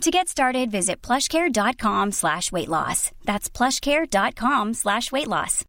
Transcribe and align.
To 0.00 0.10
get 0.10 0.28
started, 0.28 0.70
visit 0.70 1.00
plushcare.com 1.00 2.12
slash 2.12 2.52
weight 2.52 2.68
loss. 2.68 3.10
That's 3.24 3.48
plushcare.com 3.48 4.74
slash 4.74 5.10
weight 5.12 5.28
loss. 5.28 5.64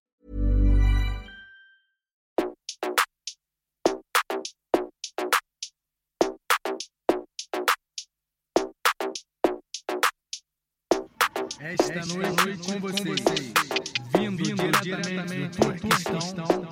Esta 11.61 12.05
noite 12.13 12.57
com 12.65 12.79
vocês, 12.79 13.21
vindo 14.17 14.43
diretamente 14.81 15.59
do 15.59 15.73
Turquistão, 15.79 16.67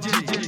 DJ. 0.00 0.42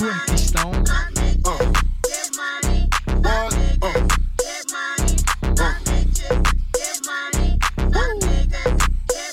Turquistão, 0.00 0.72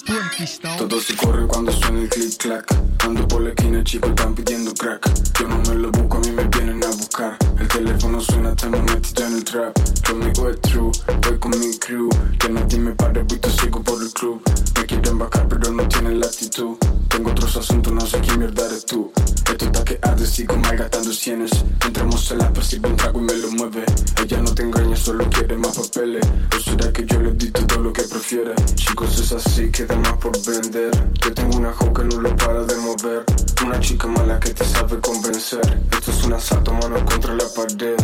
Turquistão. 0.05 0.77
Todo 0.77 0.99
se 0.99 1.15
corre 1.15 1.47
cuando 1.47 1.71
suena 1.71 2.01
el 2.01 2.09
click 2.09 2.37
clack. 2.37 2.65
Ando 3.05 3.25
por 3.29 3.43
la 3.43 3.49
esquina, 3.51 3.81
chicos 3.81 4.09
están 4.09 4.35
pidiendo 4.35 4.73
crack. 4.73 5.09
Yo 5.39 5.47
no 5.47 5.57
me 5.69 5.75
lo 5.75 5.89
busco, 5.89 6.17
a 6.17 6.19
mí 6.19 6.31
me 6.31 6.43
vienen 6.43 6.83
a 6.83 6.87
buscar. 6.87 7.37
El 7.57 7.67
teléfono 7.69 8.19
suena, 8.19 8.49
estamos 8.49 8.81
metidos 8.83 9.23
en 9.23 9.33
el 9.37 9.43
trap. 9.45 9.73
Conmigo 10.05 10.49
es 10.49 10.59
true, 10.59 10.91
voy 11.21 11.39
con 11.39 11.51
mi 11.51 11.77
crew. 11.77 12.09
Que 12.39 12.49
nadie 12.49 12.77
me 12.77 12.91
pare, 12.91 13.23
visto 13.23 13.49
sigo 13.51 13.81
por 13.81 14.03
el 14.03 14.11
club. 14.11 14.41
Me 14.75 14.85
quieren 14.85 15.17
bajar, 15.17 15.47
pero 15.47 15.71
no 15.71 15.87
tienen 15.87 16.19
la 16.19 16.25
actitud. 16.25 16.75
Tengo 17.07 17.31
otros 17.31 17.55
asuntos, 17.55 17.93
no 17.93 18.01
sé 18.01 18.19
quién 18.19 18.39
mierda 18.39 18.65
eres 18.65 18.85
tú. 18.85 19.13
Está 19.59 19.83
que 19.83 19.99
arde, 20.01 20.25
sigo 20.25 20.55
malgastando 20.57 21.11
cienes. 21.11 21.51
Entramos 21.85 22.31
en 22.31 22.37
la 22.39 22.53
persigo 22.53 22.89
un 22.89 22.95
trago 22.95 23.19
y 23.19 23.23
me 23.23 23.33
lo 23.33 23.51
mueve. 23.51 23.83
Ella 24.21 24.41
no 24.41 24.53
te 24.53 24.63
engaña, 24.63 24.95
solo 24.95 25.27
quiere 25.29 25.57
más 25.57 25.77
papeles. 25.77 26.25
¿O 26.55 26.59
será 26.59 26.91
que 26.91 27.05
yo 27.05 27.19
le 27.19 27.31
di 27.31 27.49
todo 27.51 27.79
lo 27.79 27.91
que 27.91 28.03
prefiere? 28.03 28.53
Chicos, 28.75 29.19
es 29.19 29.31
así, 29.31 29.71
queda 29.71 29.95
más 29.95 30.13
por 30.17 30.33
vender. 30.45 30.91
Yo 31.21 31.33
tengo 31.33 31.57
una 31.57 31.71
hoe 31.71 31.93
que 31.93 32.03
no 32.03 32.21
lo 32.21 32.35
para 32.35 32.63
de 32.63 32.75
mover. 32.77 33.23
Una 33.65 33.79
chica 33.79 34.07
mala 34.07 34.39
que 34.39 34.53
te 34.53 34.63
sabe 34.63 34.99
convencer. 34.99 35.79
Esto 35.91 36.11
es 36.11 36.23
un 36.23 36.33
asalto, 36.33 36.73
mano 36.73 37.03
contra 37.05 37.33
la 37.33 37.45
pared. 37.55 37.97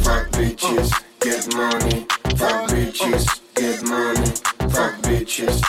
Fuck 0.00 0.36
bitches, 0.38 0.90
get 1.20 1.54
money. 1.54 2.06
Fuck 2.36 2.70
bitches, 2.70 3.26
get 3.54 3.82
money. 3.82 4.32
Fuck 4.70 5.02
bitches, 5.02 5.60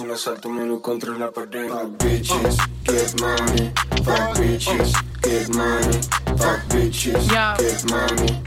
es 0.00 0.04
un 0.04 0.10
asalto, 0.12 0.48
mano 0.48 0.80
contra 0.80 1.12
la 1.18 1.30
pared. 1.30 1.68
Fuck 1.68 2.02
bitches, 2.02 2.56
get 2.84 3.20
money. 3.20 3.70
Fuck 4.02 4.38
bitches, 4.38 4.92
get 5.22 5.48
money. 5.54 6.00
Fuck 6.38 6.68
bitches, 6.68 7.28
get 7.28 7.90
money. 7.90 8.40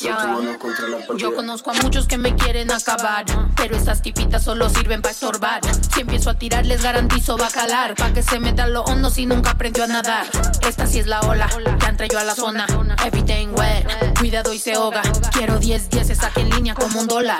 Yeah. 0.00 0.36
Yo 1.16 1.34
conozco 1.34 1.70
a 1.70 1.74
muchos 1.74 2.06
que 2.06 2.16
me 2.16 2.34
quieren 2.34 2.70
acabar, 2.70 3.24
pero 3.56 3.76
estas 3.76 4.02
tipitas 4.02 4.44
solo 4.44 4.70
sirven 4.70 5.02
para 5.02 5.12
estorbar. 5.12 5.60
Si 5.92 6.00
empiezo 6.00 6.30
a 6.30 6.34
tirar, 6.34 6.64
les 6.64 6.82
garantizo 6.82 7.36
va 7.36 7.48
a 7.48 7.50
calar. 7.50 7.94
Pa' 7.94 8.12
que 8.12 8.22
se 8.22 8.40
meta 8.40 8.66
lo 8.66 8.82
hondo 8.82 9.10
si 9.10 9.26
nunca 9.26 9.50
aprendió 9.50 9.84
a 9.84 9.88
nadar. 9.88 10.26
Esta 10.66 10.86
sí 10.86 11.00
es 11.00 11.06
la 11.06 11.20
ola, 11.20 11.48
ya 11.80 11.88
entré 11.88 12.08
yo 12.08 12.18
a 12.18 12.24
la 12.24 12.34
zona. 12.34 12.66
Everything 13.04 13.48
wet, 13.48 14.18
cuidado 14.18 14.54
y 14.54 14.58
se 14.58 14.72
ahoga. 14.72 15.02
Quiero 15.32 15.58
10 15.58 15.90
10 15.90 16.16
saque 16.16 16.40
en 16.40 16.50
línea 16.50 16.74
como 16.74 17.00
un 17.00 17.06
dólar. 17.06 17.38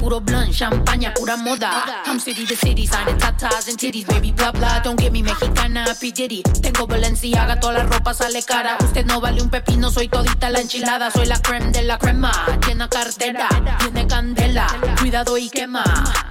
Puro 0.00 0.20
blunt, 0.20 0.52
champaña, 0.52 1.12
pura 1.14 1.36
moda. 1.36 2.02
I'm 2.06 2.18
city 2.18 2.46
to 2.46 2.56
city, 2.56 2.86
signing 2.86 3.18
tatas 3.18 3.68
and 3.68 3.78
titties, 3.78 4.06
baby, 4.06 4.32
bla 4.32 4.50
bla. 4.50 4.80
Don't 4.82 4.98
get 4.98 5.12
me 5.12 5.22
mexicana, 5.22 5.84
P. 6.00 6.10
Diddy. 6.10 6.42
Tengo 6.42 6.86
Balenciaga, 6.86 7.60
toda 7.60 7.78
la 7.78 7.84
ropa 7.84 8.14
sale 8.14 8.42
cara. 8.42 8.76
Usted 8.80 9.04
no 9.04 9.20
vale 9.20 9.42
un 9.42 9.50
pepino, 9.50 9.90
soy 9.90 10.08
todita 10.08 10.48
la 10.48 10.60
enchilada. 10.60 11.10
Soy 11.10 11.26
la 11.26 11.38
creme 11.40 11.70
de 11.70 11.82
la 11.82 11.98
crema, 11.98 12.32
llena 12.66 12.88
cartera, 12.88 13.48
tiene 13.78 14.06
candela. 14.06 14.66
Cuidado 14.98 15.36
y 15.36 15.50
quema. 15.50 15.84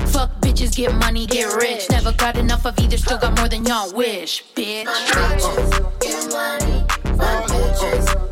Fuck 0.08 0.32
bitches, 0.42 0.76
get 0.76 0.92
money, 0.94 1.28
get 1.28 1.48
rich. 1.54 1.90
Never 1.90 2.14
got 2.14 2.36
enough 2.38 2.66
of 2.66 2.78
either, 2.80 2.98
still 2.98 3.20
got 3.20 3.38
more 3.38 3.48
than 3.48 3.66
y'all 3.66 3.94
wish, 3.94 4.44
bitch. 4.56 4.88
fast. 7.20 8.29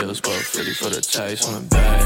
Bills, 0.00 0.20
but 0.20 0.32
50 0.32 0.72
for 0.74 0.90
the 0.90 1.00
taste 1.00 1.48
on 1.48 1.54
the 1.54 1.68
bag. 1.68 2.02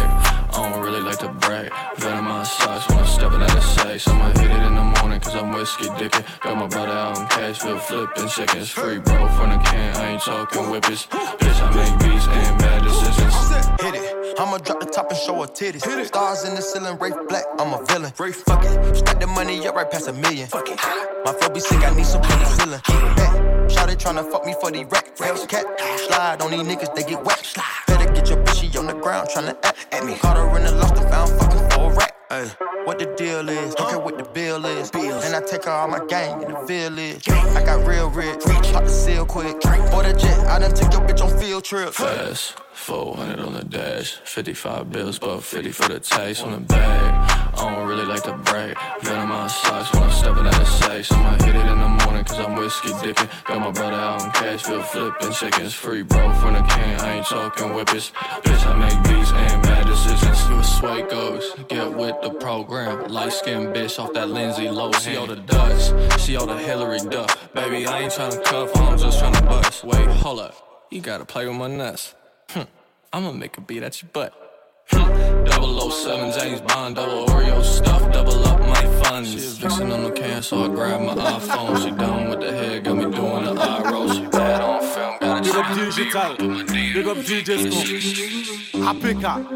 I 0.52 0.70
don't 0.70 0.82
really 0.82 1.00
like 1.00 1.18
to 1.18 1.28
brag. 1.28 1.72
Venom 1.96 2.24
my 2.24 2.42
socks 2.42 2.88
when 2.88 2.98
I'm 2.98 3.06
stepping 3.06 3.42
out 3.42 3.56
of 3.56 3.62
sight. 3.62 4.08
I'ma 4.08 4.28
hit 4.40 4.50
it 4.50 4.62
in 4.62 4.74
the 4.74 5.00
morning, 5.00 5.20
cause 5.20 5.34
I'm 5.34 5.52
whiskey 5.52 5.88
dipping. 5.98 6.24
Got 6.40 6.56
my 6.56 6.66
brother 6.66 6.92
out 6.92 7.18
in 7.18 7.26
Cashville 7.26 7.80
flipping 7.80 8.28
seconds. 8.28 8.70
Free 8.70 8.98
bro 8.98 9.28
from 9.28 9.50
the 9.50 9.58
can, 9.58 9.96
I 9.96 10.12
ain't 10.12 10.22
talking 10.22 10.70
whippers. 10.70 11.06
Bitch, 11.06 11.60
I 11.62 11.68
make 11.74 11.94
beats 12.00 12.26
and 12.26 12.58
bad 12.58 12.84
decisions. 12.84 13.34
Hit 13.82 13.94
it. 13.94 14.38
I'ma 14.38 14.58
drop 14.58 14.80
the 14.80 14.86
top 14.86 15.10
and 15.10 15.18
show 15.18 15.34
her 15.40 15.46
titties. 15.46 15.84
Hit 15.84 15.98
it. 15.98 16.06
Stars 16.08 16.44
in 16.44 16.54
the 16.54 16.62
ceiling, 16.62 16.98
Rafe 16.98 17.14
Black, 17.28 17.44
I'm 17.58 17.72
a 17.72 17.84
villain. 17.86 18.12
Rafe, 18.18 18.36
fuck 18.42 18.64
it. 18.64 18.96
Stack 18.96 19.20
the 19.20 19.26
money 19.26 19.66
up 19.66 19.74
right 19.74 19.90
past 19.90 20.08
a 20.08 20.12
million. 20.12 20.46
Fuck 20.48 20.68
it. 20.68 20.78
My 21.24 21.32
flow 21.32 21.50
be 21.50 21.60
sick, 21.60 21.82
I 21.82 21.94
need 21.94 22.06
some 22.06 22.22
penicillin. 22.22 23.16
Back. 23.16 23.39
Shout 23.72 23.90
it 23.90 23.98
tryna 23.98 24.30
fuck 24.30 24.44
me 24.44 24.54
for 24.60 24.70
the 24.70 24.84
rack. 24.84 25.16
Hellcat. 25.16 25.64
Slide 25.98 26.42
on 26.42 26.50
these 26.50 26.60
niggas, 26.60 26.94
they 26.94 27.02
get 27.02 27.24
whacked. 27.24 27.56
Better 27.86 28.12
get 28.12 28.28
your 28.28 28.38
bitchy 28.44 28.78
on 28.78 28.86
the 28.86 28.94
ground 28.94 29.28
tryna 29.28 29.56
act 29.64 29.86
at 29.92 30.04
me. 30.04 30.16
Caught 30.16 30.36
her 30.36 30.56
in 30.56 30.64
the 30.64 30.72
lost 30.72 30.96
and 30.96 31.08
found 31.10 31.30
fucking 31.38 31.70
for 31.70 31.92
a 31.92 31.94
rack. 31.94 32.14
Ay, 32.32 32.48
what 32.84 32.98
the 32.98 33.06
deal 33.16 33.48
is, 33.48 33.74
don't 33.74 33.90
care 33.90 33.98
what 33.98 34.16
the 34.16 34.24
bill 34.24 34.64
is. 34.64 34.90
And 34.94 35.34
I 35.34 35.40
take 35.40 35.64
her 35.64 35.70
all 35.70 35.88
my 35.88 36.04
gang 36.06 36.42
in 36.42 36.52
the 36.52 36.60
village. 36.64 37.28
I 37.28 37.62
got 37.64 37.86
real 37.86 38.08
rich, 38.10 38.40
pop 38.72 38.84
the 38.84 38.88
seal 38.88 39.26
quick. 39.26 39.56
Or 39.92 40.02
the 40.02 40.16
jet, 40.16 40.38
I 40.46 40.58
done 40.60 40.74
took 40.74 40.92
your 40.92 41.02
bitch 41.02 41.22
on 41.22 41.36
field 41.40 41.64
trips. 41.64 41.96
Fast, 41.96 42.54
400 42.72 43.40
on 43.40 43.54
the 43.54 43.64
dash. 43.64 44.14
55 44.24 44.90
bills, 44.90 45.18
but 45.18 45.40
50 45.40 45.72
for 45.72 45.88
the 45.88 46.00
taste 46.00 46.44
on 46.44 46.52
the 46.52 46.60
bag. 46.60 47.29
I 47.60 47.74
don't 47.74 47.86
really 47.86 48.06
like 48.06 48.22
to 48.22 48.32
brag. 48.32 48.74
Venom 49.02 49.28
my 49.28 49.46
socks 49.46 49.92
when 49.92 50.04
I'm 50.04 50.10
stepping 50.10 50.46
out 50.46 50.60
of 50.60 50.66
sight. 50.66 51.12
I'ma 51.12 51.44
hit 51.44 51.54
it 51.54 51.66
in 51.66 51.78
the 51.78 51.88
morning, 52.04 52.24
cause 52.24 52.38
I'm 52.38 52.54
whiskey 52.56 52.92
dipping. 53.02 53.28
Got 53.44 53.60
my 53.60 53.70
brother 53.70 53.96
out 53.96 54.24
in 54.24 54.30
Cashville 54.30 54.82
flipping 54.82 55.32
chickens. 55.32 55.74
Free 55.74 56.02
bro 56.02 56.32
from 56.40 56.54
the 56.54 56.62
can, 56.62 57.00
I 57.00 57.16
ain't 57.16 57.26
talking 57.26 57.74
whippers. 57.74 58.12
Bitch, 58.42 58.66
I 58.66 58.74
make 58.78 59.02
beats 59.04 59.30
and 59.32 59.62
bad 59.62 59.86
decisions. 59.86 60.48
You 60.48 60.58
a 60.58 60.64
sway 60.64 61.02
goes, 61.02 61.54
get 61.68 61.92
with 61.92 62.16
the 62.22 62.30
program. 62.30 63.08
Light 63.08 63.32
skinned 63.32 63.74
bitch 63.74 63.98
off 63.98 64.14
that 64.14 64.30
Lindsay 64.30 64.70
low. 64.70 64.92
See 64.92 65.16
all 65.16 65.26
the 65.26 65.36
Dutch, 65.36 66.18
see 66.18 66.36
all 66.36 66.46
the 66.46 66.56
Hilary 66.56 67.00
Duff. 67.10 67.52
Baby, 67.52 67.86
I 67.86 68.00
ain't 68.00 68.12
tryna 68.12 68.42
cuff, 68.42 68.74
I'm 68.76 68.96
just 68.96 69.20
tryna 69.20 69.44
bust. 69.46 69.84
Wait, 69.84 70.08
hold 70.08 70.40
up, 70.40 70.86
you 70.90 71.02
gotta 71.02 71.26
play 71.26 71.46
with 71.46 71.56
my 71.56 71.68
nuts. 71.68 72.14
Hm, 72.50 72.66
I'ma 73.12 73.32
make 73.32 73.58
a 73.58 73.60
beat 73.60 73.82
at 73.82 74.00
your 74.00 74.10
butt. 74.14 74.49
Hm, 74.92 75.90
007 75.90 76.32
James 76.38 76.60
Bond, 76.60 76.96
double 76.96 77.26
Oreo 77.26 77.62
stuff, 77.62 78.10
double 78.12 78.44
up 78.44 78.60
my 78.60 78.84
funds. 79.02 79.30
She 79.30 79.36
was 79.36 79.58
fixing 79.58 79.90
on 79.92 80.02
the 80.04 80.10
can, 80.10 80.42
so 80.42 80.64
I 80.64 80.68
grabbed 80.68 81.04
my 81.04 81.14
iPhone. 81.14 81.82
She 81.82 81.90
done 81.90 82.28
with 82.30 82.40
the 82.40 82.52
head, 82.52 82.84
got 82.84 82.96
me 82.96 83.02
doing 83.04 83.44
the 83.44 83.52
eye 83.60 83.90
roll. 83.90 84.08
She 84.12 84.26
bad 84.26 84.60
on 84.60 84.80
film, 84.80 85.16
got 85.20 85.38
a 85.38 85.42
Big 85.42 85.54
up 85.56 85.66
chick 85.76 85.94
digital, 85.96 86.36
put 86.36 86.48
my 86.48 86.62
D 86.64 86.86
in 86.88 86.92
big 86.94 87.06
up 87.06 87.16
the 87.16 87.22
DJ 87.22 87.72
Scoop. 87.72 88.84
Africa, 88.84 89.46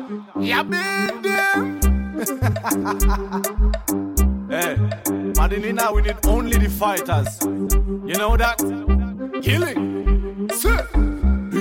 yeah, 0.41 0.63
baby. 0.63 1.35
hey, 4.55 4.77
Madinina, 5.35 5.93
we 5.95 6.03
need 6.03 6.17
only 6.27 6.57
the 6.59 6.69
fighters. 6.71 7.39
You 7.43 8.15
know 8.19 8.37
that? 8.37 8.59
Killing. 9.43 10.49
Sit. 10.53 11.14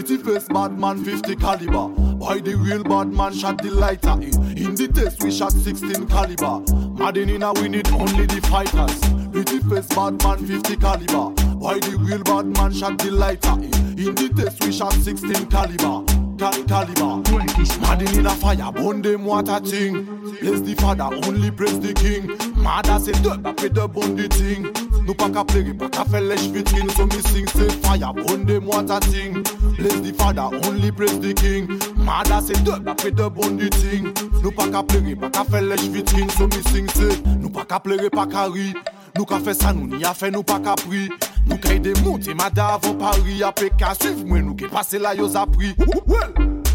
Pretty 0.06 0.22
face 0.22 0.50
bad 0.50 0.78
man 0.78 1.02
50 1.02 1.38
caliber. 1.38 1.88
Why 2.18 2.42
the 2.42 2.56
real 2.56 2.84
bad 2.84 3.08
man 3.14 3.34
shot 3.34 3.62
the 3.62 3.72
lighter? 3.72 4.12
In, 4.12 4.58
in 4.58 4.76
the 4.76 4.90
test 4.94 5.24
we 5.24 5.32
shot 5.32 5.54
16 5.54 6.08
caliber. 6.08 6.60
Madinina, 7.00 7.58
we 7.62 7.70
need 7.70 7.88
only 7.88 8.26
the 8.26 8.42
fighters. 8.42 9.00
Pretty 9.32 9.60
face 9.60 9.88
bad 9.96 10.22
man 10.22 10.46
50 10.46 10.76
caliber. 10.76 11.42
Why 11.56 11.80
the 11.80 11.96
real 11.98 12.22
bad 12.22 12.48
man 12.48 12.74
shot 12.74 12.98
the 12.98 13.12
lighter? 13.12 13.54
In, 13.54 14.10
in 14.10 14.16
the 14.16 14.30
test 14.36 14.62
we 14.66 14.74
shot 14.74 14.92
16 14.92 15.46
caliber. 15.46 16.04
cal- 16.38 16.64
caliber. 16.66 17.24
Mad 17.80 18.02
in 18.02 18.26
a 18.26 18.32
fire, 18.32 18.74
burn 18.74 19.02
them 19.02 19.24
water 19.24 19.62
thing. 19.62 20.04
Bless 20.42 20.60
the 20.60 20.76
father, 20.80 21.16
only 21.26 21.50
praise 21.50 21.80
the 21.80 21.94
king. 21.94 22.28
Mad 22.62 22.90
as 22.90 23.08
a 23.08 23.14
dub, 23.24 23.48
après 23.48 23.74
de 23.74 23.88
bon 23.88 24.18
the 24.18 24.28
thing. 24.28 24.93
Nou 25.04 25.14
pa 25.14 25.28
ka 25.30 25.44
plege, 25.44 25.74
pa 25.76 25.90
ka 25.92 26.06
fe 26.08 26.22
lèche 26.24 26.52
vitrine 26.54 26.90
So 26.96 27.06
me 27.06 27.20
sing, 27.28 27.48
say 27.48 27.68
fire, 27.84 28.14
burn 28.14 28.46
them 28.46 28.66
water 28.66 29.00
thing 29.12 29.44
Bless 29.78 30.00
the 30.00 30.14
father, 30.18 30.48
only 30.66 30.92
praise 30.92 31.20
the 31.20 31.34
king. 31.34 31.68
Mad 32.06 32.32
as 32.32 32.50
a 32.50 32.54
dub, 32.64 32.88
après 32.88 33.12
de 33.12 33.28
bon 33.28 33.58
the 33.58 33.70
thing 33.70 34.14
Nou 34.42 34.52
pa 34.52 34.70
ka 34.72 34.84
plege, 34.84 35.16
pa 35.20 35.30
ka 35.30 35.44
fe 35.44 35.62
lèche 35.62 35.90
vitrine 35.92 36.30
So 36.32 36.48
me 36.48 36.62
sing, 36.72 36.88
say, 36.96 37.12
nou 37.36 37.52
pa 37.52 37.66
ka 37.66 37.80
plege, 37.84 38.10
pa 38.14 38.26
ka 38.26 38.48
ri 38.54 38.72
Nou 39.18 39.28
ka 39.28 39.40
fe 39.44 39.54
sa 39.54 39.74
nou, 39.76 39.88
ni 39.92 40.04
a 40.08 40.14
fe 40.16 40.32
nou 40.32 40.44
pa 40.44 40.62
ka 40.64 40.78
pri 40.86 41.10
Nou 41.50 41.60
kay 41.60 41.80
de 41.84 41.92
monte, 42.02 42.32
mada 42.40 42.74
avon 42.78 42.96
pari 43.02 43.44
Ape 43.44 43.74
ka 43.80 43.92
suiv 44.00 44.24
mwen 44.24 44.48
nou 44.48 44.56
ke 44.56 44.72
pase 44.72 45.02
la 45.04 45.12
yo 45.20 45.28
zapri 45.28 45.76
Well, 46.08 46.32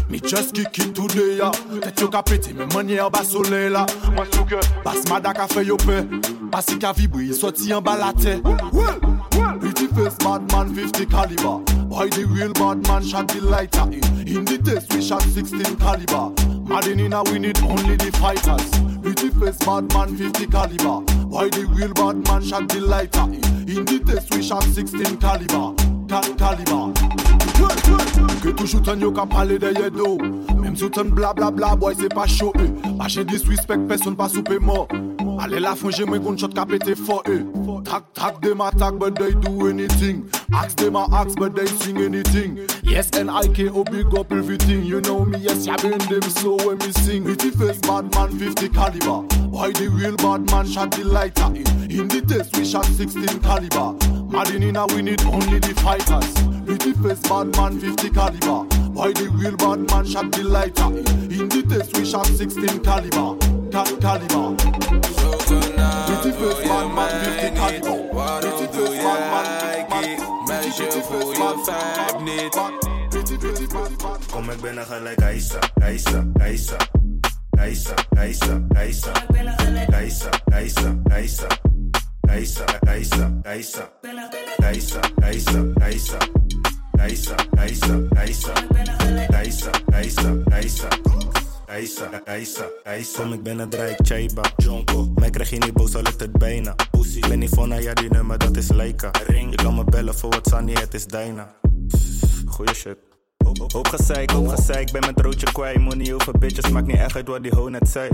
me 0.09 0.19
just 0.19 0.55
kick 0.55 0.77
it 0.79 0.93
today 0.95 1.37
ya. 1.37 1.51
Tet 1.81 2.01
yo 2.01 2.07
ka 2.09 2.21
pete, 2.21 2.53
men 2.53 2.69
manye 2.73 3.01
an 3.01 3.09
ba 3.13 3.23
soleil 3.25 3.73
la 3.73 3.85
bas 4.85 5.01
mada 5.09 5.33
ka 5.33 5.47
fe 5.47 5.65
yo 5.65 5.77
pe 5.77 6.01
Pasik 6.49 6.83
a 6.83 6.93
vibri, 6.93 7.29
soti 7.31 7.71
an 7.71 7.83
balate 7.83 8.41
Pretty 9.59 9.87
face, 9.87 10.17
madman, 10.23 10.73
50 10.73 11.05
caliber 11.05 11.57
Why 11.85 12.07
the 12.09 12.25
real 12.25 12.51
madman 12.57 13.03
shot 13.05 13.27
the 13.27 13.41
lighter. 13.41 13.81
Eh, 13.81 14.33
in 14.35 14.45
the 14.45 14.57
test 14.57 14.93
we 14.93 15.01
shot 15.01 15.21
16 15.21 15.75
caliber. 15.77 16.33
Madenina 16.65 17.27
we 17.31 17.39
need 17.39 17.59
only 17.63 17.95
the 17.97 18.11
fighters. 18.17 18.69
Pretty 19.01 19.29
face, 19.29 19.59
madman, 19.65 20.17
50 20.17 20.47
caliber 20.47 21.01
Why 21.25 21.49
the 21.49 21.65
real 21.65 21.93
madman 21.97 22.43
shot 22.43 22.67
the 22.69 22.81
lighter. 22.81 23.29
Eh, 23.29 23.77
in 23.77 23.85
the 23.85 24.01
test 24.05 24.33
we 24.33 24.41
shot 24.41 24.63
16 24.63 25.17
caliber. 25.17 25.75
Cal 26.09 26.25
caliber. 26.35 26.93
Ke 28.39 28.55
toujou 28.55 28.83
ten 28.83 29.01
yo 29.01 29.11
ka 29.11 29.25
pale 29.25 29.59
deye 29.59 29.89
do 29.91 30.17
Mem 30.55 30.75
sou 30.75 30.89
ten 30.89 31.09
bla 31.09 31.33
bla 31.33 31.51
bla 31.51 31.75
boy 31.75 31.93
se 31.93 32.07
pa 32.09 32.25
show 32.25 32.51
eh. 32.55 32.69
Pache 32.97 33.25
disrespect, 33.25 33.87
person 33.87 34.15
pa 34.15 34.27
soupe 34.27 34.59
mo 34.59 34.87
Allez 35.41 35.61
la 35.61 35.73
fin 35.73 35.89
j'ai 35.89 36.03
moins 36.03 36.19
gun 36.19 36.35
shot 36.37 36.49
ka 36.49 36.65
pété 36.65 36.95
fort 36.95 37.23
eh. 37.27 37.39
Track 37.85 38.03
track 38.13 38.41
them 38.41 38.59
attack 38.59 38.95
but 38.99 39.15
they 39.15 39.31
do 39.33 39.69
anything. 39.69 40.29
Ask 40.53 40.75
them 40.77 40.97
a 40.97 41.07
ask 41.13 41.39
but 41.39 41.55
they 41.55 41.65
sing 41.65 41.97
anything. 41.97 42.59
Yes 42.83 43.09
and 43.13 43.31
I 43.31 43.47
can 43.47 43.71
big 43.83 44.13
up 44.17 44.33
everything. 44.33 44.83
You 44.83 44.99
know 44.99 45.23
me 45.23 45.39
yes 45.39 45.65
ya 45.65 45.77
been 45.77 45.97
them 45.97 46.21
slow 46.23 46.57
when 46.57 46.77
me 46.79 46.91
sing. 46.91 47.23
Pretty 47.23 47.51
face 47.51 47.79
bad 47.79 48.13
man 48.15 48.37
50 48.37 48.67
caliber. 48.69 49.21
Why 49.47 49.71
the 49.71 49.87
real 49.87 50.17
bad 50.17 50.51
man 50.51 50.67
shot 50.67 50.91
the 50.91 51.05
lighter 51.05 51.45
in 51.45 51.89
In 51.89 52.07
the 52.09 52.21
test 52.21 52.57
we 52.57 52.65
shot 52.65 52.85
16 52.85 53.39
caliber. 53.39 53.97
Madin 54.27 54.67
in 54.67 54.75
a 54.75 54.87
we 54.87 55.01
need 55.01 55.21
only 55.23 55.59
the 55.59 55.73
fighters. 55.75 56.33
Pretty 56.65 56.91
face 57.01 57.21
bad 57.29 57.55
man 57.55 57.79
50 57.79 58.09
caliber. 58.09 58.67
Why 58.91 59.13
the 59.13 59.29
real 59.29 59.55
bad 59.55 59.89
man 59.89 60.05
shot 60.05 60.33
the 60.33 60.43
lighter 60.43 60.87
in 60.87 61.31
In 61.31 61.47
the 61.47 61.63
test 61.63 61.97
we 61.97 62.03
shot 62.03 62.25
16 62.25 62.79
caliber 62.79 63.58
Cal 63.71 63.85
caliber 63.97 64.55
Pretty 66.07 66.31
face 66.31 66.67
bad 66.67 66.87
man 66.95 67.09
50 67.23 67.49
caliber 67.55 67.97
Pretty 68.41 68.65
face 68.73 68.97
bad 69.03 69.21
man 69.31 69.45
50 69.61 69.89
caliber 69.89 70.29
Meisje, 70.47 70.85
voel 71.09 71.31
je 71.31 71.37
vibe 71.65 72.23
niet? 72.23 72.57
Pretty 73.09 73.37
pretty 73.37 73.67
bad 73.67 73.97
bad 73.97 74.25
Kom 74.31 74.49
ik 74.49 74.61
binnen 74.61 74.85
gelijk 74.85 75.21
Aisa, 75.21 75.59
Aisa, 75.81 76.25
Aisa 76.39 76.75
Aisa, 77.59 77.93
Aisa, 78.17 78.61
Aisa 78.75 79.11
Aisa, 79.91 80.29
Aisa, 80.51 80.97
Aisa 81.11 81.47
Aisa, 81.47 81.47
Aisa, 82.29 82.65
Aisa 82.85 83.29
Aisa, 83.43 84.99
Aisa, 85.21 85.59
Aisa 85.81 86.17
Aisa, 86.99 87.35
Aisa, 87.57 87.95
Aisa 88.17 88.53
Aisa, 89.31 89.71
Aisa, 89.91 90.43
Aisa 90.51 91.48
Aisa, 91.69 92.09
Aisa, 92.25 92.65
Aisa 92.83 93.21
Kom 93.21 93.33
ik 93.33 93.43
binnen, 93.43 93.69
draai 93.69 93.91
ik 93.91 94.05
Chaiba 94.05 94.41
Jonko. 94.57 95.11
Mij 95.15 95.29
krijg 95.29 95.49
je 95.49 95.57
niet 95.57 95.73
boos, 95.73 95.95
al 95.95 96.01
lukt 96.01 96.19
het 96.19 96.31
bijna. 96.31 96.75
Pussy 96.91 97.19
Ben 97.19 97.39
niet 97.39 97.49
van, 97.49 97.81
ja 97.81 97.93
die 97.93 98.09
nummer, 98.09 98.37
dat 98.37 98.57
is 98.57 98.71
Leica. 98.71 99.11
Ring 99.27 99.49
Je 99.49 99.55
kan 99.55 99.75
me 99.75 99.83
bellen 99.83 100.15
voor 100.15 100.29
wat 100.29 100.47
Sunny, 100.47 100.73
het 100.73 100.93
is 100.93 101.05
Dyna. 101.05 101.55
Goeie 102.45 102.73
shit. 102.73 102.97
Hoop 103.73 103.87
gezeik, 103.87 104.31
hoop 104.31 104.47
gezeik, 104.47 104.91
ben 104.91 105.01
mijn 105.01 105.13
broodje 105.13 105.51
kwijt 105.51 105.79
Moet 105.79 105.95
niet 105.95 106.13
over 106.13 106.37
bitches, 106.39 106.69
maakt 106.69 106.87
niet 106.87 106.97
echt 106.97 107.15
uit 107.15 107.27
wat 107.27 107.43
die 107.43 107.55
ho 107.55 107.69
net 107.69 107.89
zei. 107.89 108.09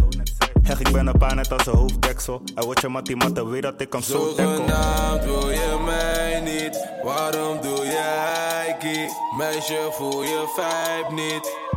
Heg, 0.61 0.79
ik 0.79 0.91
ben 0.91 1.07
een 1.07 1.17
paar 1.17 1.35
net 1.35 1.51
als 1.51 1.65
een 1.65 1.75
hoofddeksel. 1.75 2.41
Hij 2.55 2.63
wordt 2.63 2.81
je 2.81 2.87
mattie, 2.87 3.15
matte, 3.15 3.47
weet 3.47 3.61
dat 3.61 3.81
ik 3.81 3.93
hem 3.93 4.01
zo 4.01 4.33
Zogenaamd 4.37 5.23
wil 5.23 5.49
je 5.49 5.81
mij 5.85 6.41
niet. 6.41 6.87
Waarom 7.03 7.61
doe 7.61 7.85
je 7.85 8.01
heikie? 8.03 9.09
Meisje, 9.37 9.89
voel 9.91 10.23
je 10.23 10.43
vibe 10.55 11.21
niet? 11.21 11.74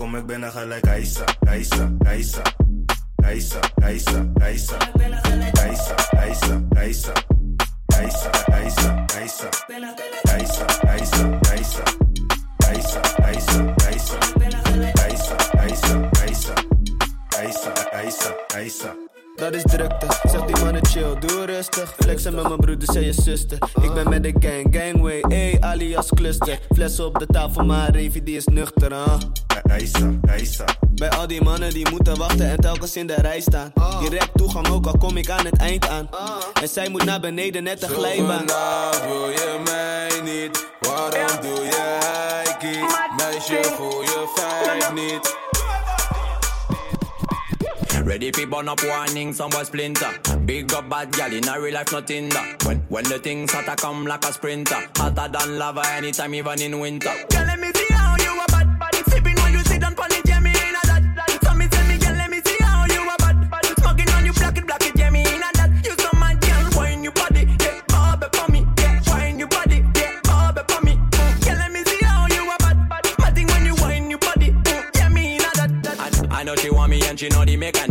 Kom 0.00 0.16
ik 0.16 0.26
binnen 0.26 0.50
gelijk 0.50 0.86
Aisa, 0.86 1.24
Aisa, 1.48 1.90
Aisa 2.06 2.42
Aisa, 3.24 3.60
Aisa, 3.82 4.20
Aisa 4.40 4.76
Aisa, 4.88 5.34
Aisa, 5.52 5.94
Aisa 6.16 6.62
Aisa, 6.76 7.12
Aisa, 7.96 8.30
Aisa 8.52 9.04
Aisa, 9.14 9.48
Aisa, 10.32 10.66
Aisa 10.88 11.38
Aisa, 11.52 11.99
Dat 19.40 19.54
is 19.54 19.62
drukte, 19.62 20.06
zeg 20.28 20.44
die 20.44 20.64
mannen 20.64 20.86
chill, 20.86 21.18
doe 21.18 21.44
rustig. 21.44 21.94
Flexen 21.98 22.34
met 22.34 22.42
mijn 22.48 22.60
broeders 22.60 22.96
en 22.96 23.04
je 23.04 23.12
zuster 23.12 23.58
Ik 23.82 23.92
ben 23.94 24.08
met 24.08 24.22
de 24.22 24.34
gang, 24.38 24.66
gangway, 24.70 25.20
ey, 25.20 25.56
alias 25.60 26.08
cluster. 26.14 26.58
Flessen 26.74 27.06
op 27.06 27.18
de 27.18 27.26
tafel, 27.26 27.64
maar 27.64 27.90
Revi 27.90 28.22
die 28.22 28.36
is 28.36 28.46
nuchter, 28.46 28.92
huh? 28.92 29.18
Aisa, 29.70 30.18
Aisa 30.28 30.64
Bij 30.90 31.10
al 31.10 31.26
die 31.26 31.42
mannen 31.42 31.70
die 31.70 31.90
moeten 31.90 32.18
wachten 32.18 32.50
en 32.50 32.60
telkens 32.60 32.96
in 32.96 33.06
de 33.06 33.14
rij 33.14 33.40
staan. 33.40 33.72
Direct 34.00 34.30
toegang 34.34 34.68
ook 34.68 34.86
al 34.86 34.98
kom 34.98 35.16
ik 35.16 35.30
aan 35.30 35.44
het 35.44 35.56
eind 35.56 35.88
aan. 35.88 36.08
En 36.62 36.68
zij 36.68 36.88
moet 36.88 37.04
naar 37.04 37.20
beneden 37.20 37.62
net 37.62 37.82
een 37.82 37.88
glijbaan. 37.88 38.48
Zogenaamd 38.48 39.04
wil 39.04 39.28
je 39.28 39.60
mij 39.64 40.32
niet. 40.32 40.66
Waarom 40.80 41.40
doe 41.40 41.64
je 41.64 41.98
heikie? 42.04 42.84
Meisje, 43.16 43.74
voel 43.76 44.02
je 44.02 44.32
vibe 44.34 45.00
niet? 45.00 45.49
Ready 48.04 48.32
fi 48.32 48.44
burn 48.44 48.68
up 48.68 48.82
warning, 48.82 49.32
some 49.32 49.50
boy 49.50 49.62
splinter. 49.62 50.10
Big 50.44 50.72
up 50.72 50.88
bad 50.88 51.12
gal 51.12 51.32
in 51.32 51.46
a 51.48 51.60
real 51.60 51.74
life, 51.74 51.92
nothing 51.92 52.28
that. 52.30 52.64
When 52.64 52.78
when 52.88 53.04
the 53.04 53.18
things 53.18 53.52
hotter 53.52 53.76
come 53.76 54.04
like 54.06 54.24
a 54.24 54.32
sprinter, 54.32 54.76
hotter 54.96 55.28
than 55.28 55.58
lava 55.58 55.86
anytime, 55.92 56.34
even 56.34 56.60
in 56.60 56.78
winter. 56.80 57.12
Girl, 57.30 57.44
let 57.46 57.60
me 57.60 57.70
see 57.74 57.86
how 57.90 58.16
you 58.18 58.32
a 58.32 58.46
bad, 58.50 58.78
bad. 58.80 58.94
Sipping 59.08 59.36
when 59.36 59.52
you 59.52 59.60
sit 59.60 59.80
down 59.80 59.94
pon 59.94 60.10
it, 60.10 60.26
yeah 60.28 60.40
me 60.40 60.50
in 60.50 60.74
a 60.74 60.86
that. 60.88 61.38
So 61.44 61.54
me 61.54 61.68
tell 61.68 61.86
me, 61.86 61.98
girl, 61.98 62.14
let 62.16 62.30
me 62.30 62.40
see 62.44 62.56
how 62.60 62.84
you 62.86 63.02
a 63.02 63.16
bad, 63.18 63.50
bad. 63.50 63.66
Smoking 63.78 64.08
on 64.10 64.26
you, 64.26 64.32
block 64.32 64.56
it, 64.58 64.66
block 64.66 64.82
it, 64.82 64.98
yeah 64.98 65.10
me 65.10 65.20
in 65.20 65.42
a 65.42 65.50
that. 65.54 65.70
You 65.84 65.94
so 65.96 66.10
mad, 66.18 66.40
girl, 66.40 66.70
wine 66.74 67.04
your 67.04 67.12
body, 67.12 67.46
yeah, 67.60 67.80
bob 67.88 68.22
it 68.24 68.34
for 68.34 68.50
me, 68.50 68.66
yeah, 68.78 69.00
wine 69.06 69.38
your 69.38 69.48
body, 69.48 69.84
yeah, 69.94 70.18
bob 70.24 70.58
it 70.58 70.70
for 70.70 70.82
me. 70.84 70.96
Mm. 70.96 71.44
Girl, 71.44 71.56
let 71.56 71.70
me 71.70 71.84
see 71.84 72.04
how 72.04 72.26
you 72.26 72.42
a 72.50 72.56
bad, 72.58 72.88
bad. 72.88 73.06
Mad 73.20 73.34
thing 73.36 73.46
when 73.46 73.64
you 73.66 73.74
wine 73.76 74.10
your 74.10 74.18
body, 74.18 74.50
mm. 74.50 74.96
yeah 74.96 75.08
me 75.08 75.36
in 75.36 75.40
a 75.42 75.50
that. 75.54 75.70
that. 75.84 76.30
I, 76.32 76.40
I 76.40 76.42
know 76.42 76.56
she 76.56 76.70
want 76.70 76.90
me 76.90 77.02
and 77.06 77.20
she 77.20 77.28
know 77.28 77.44
the 77.44 77.56
mechanic. 77.56 77.89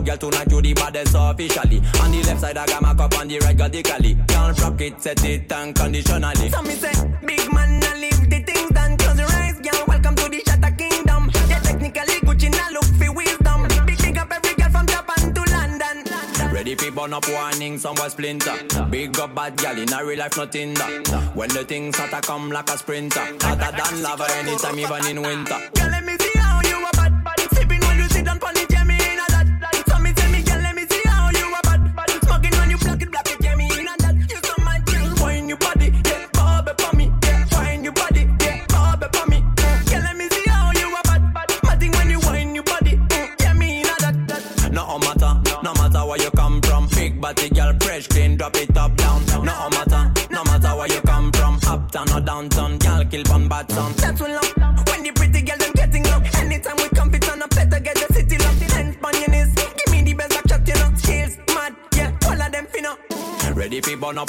Top 0.00 0.08
a 0.08 0.16
top 0.16 0.20
girl 0.20 0.30
tonight 0.30 0.50
you 0.50 0.62
the 0.62 0.74
baddest 0.74 1.14
officially. 1.14 1.76
On 2.00 2.10
the 2.10 2.22
left 2.22 2.40
side 2.40 2.56
I 2.56 2.66
got 2.66 2.82
my 2.82 2.94
cup 2.94 3.18
on 3.18 3.28
the 3.28 3.38
right 3.40 3.58
radically. 3.58 4.16
Can't 4.28 4.60
rock 4.60 4.80
it, 4.80 5.02
set 5.02 5.24
it 5.24 5.52
unconditionally. 5.52 6.48
So 6.48 6.62
me 6.62 6.74
say, 6.74 6.92
big 7.26 7.52
man, 7.52 7.82
I 7.84 8.00
leave 8.00 8.30
the 8.30 8.40
things 8.40 8.70
done. 8.70 8.96
Close 8.96 9.18
your 9.18 9.28
eyes, 9.28 9.60
girl. 9.60 9.84
Welcome 9.86 10.14
to 10.16 10.28
the 10.28 10.42
Shatter 10.46 10.74
Kingdom. 10.76 11.30
Yeah, 11.48 11.60
technically 11.60 12.14
Gucci 12.24 12.50
now 12.50 12.70
look 12.72 12.84
for 12.84 13.12
wisdom. 13.12 13.68
Big 13.86 13.98
big 13.98 14.18
up 14.18 14.32
every 14.32 14.54
girl 14.54 14.70
from 14.70 14.86
Japan 14.86 15.34
to 15.34 15.42
London. 15.52 16.52
Ready 16.52 16.74
for 16.74 16.90
burn 16.92 17.12
up 17.12 17.28
warning, 17.28 17.78
some 17.78 17.94
boy 17.94 18.08
splinter. 18.08 18.56
Big 18.90 19.18
up 19.18 19.34
bad 19.34 19.56
gal 19.56 19.78
in 19.78 19.92
a 19.92 20.04
real 20.04 20.18
life, 20.18 20.36
nothing 20.36 20.74
that. 20.74 21.30
When 21.34 21.50
the 21.50 21.64
things 21.64 21.96
hotter 21.96 22.20
come 22.26 22.50
like 22.50 22.70
a 22.70 22.78
sprinter. 22.78 23.36
Hotter 23.40 23.76
than 23.76 24.02
lava 24.02 24.26
anytime, 24.38 24.78
even 24.78 25.06
in 25.06 25.22
winter. 25.22 25.99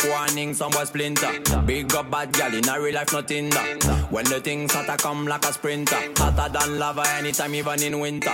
Up 0.04 0.10
warning, 0.10 0.54
some 0.54 0.72
boy 0.72 0.84
splinter. 0.84 1.40
Big 1.66 1.94
up 1.94 2.10
bad 2.10 2.32
gal 2.34 2.54
in 2.54 2.68
a 2.68 2.80
real 2.80 2.96
life, 2.96 3.12
nothing 3.14 3.50
that. 3.50 4.08
When 4.10 4.26
the 4.26 4.40
things 4.40 4.74
hotter 4.74 4.98
come 4.98 5.28
like 5.28 5.46
a 5.46 5.54
sprinter. 5.54 5.98
Hotter 6.18 6.52
than 6.52 6.80
lava 6.80 7.04
anytime, 7.18 7.56
even 7.56 7.82
in 7.84 8.00
winter. 8.00 8.34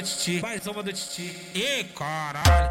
do 0.00 0.02
Titi. 0.02 0.38
Vai, 0.40 0.58
zomba 0.58 0.82
do 0.82 0.92
Titi. 0.92 1.36
Ih, 1.54 1.84
caralho. 1.96 2.70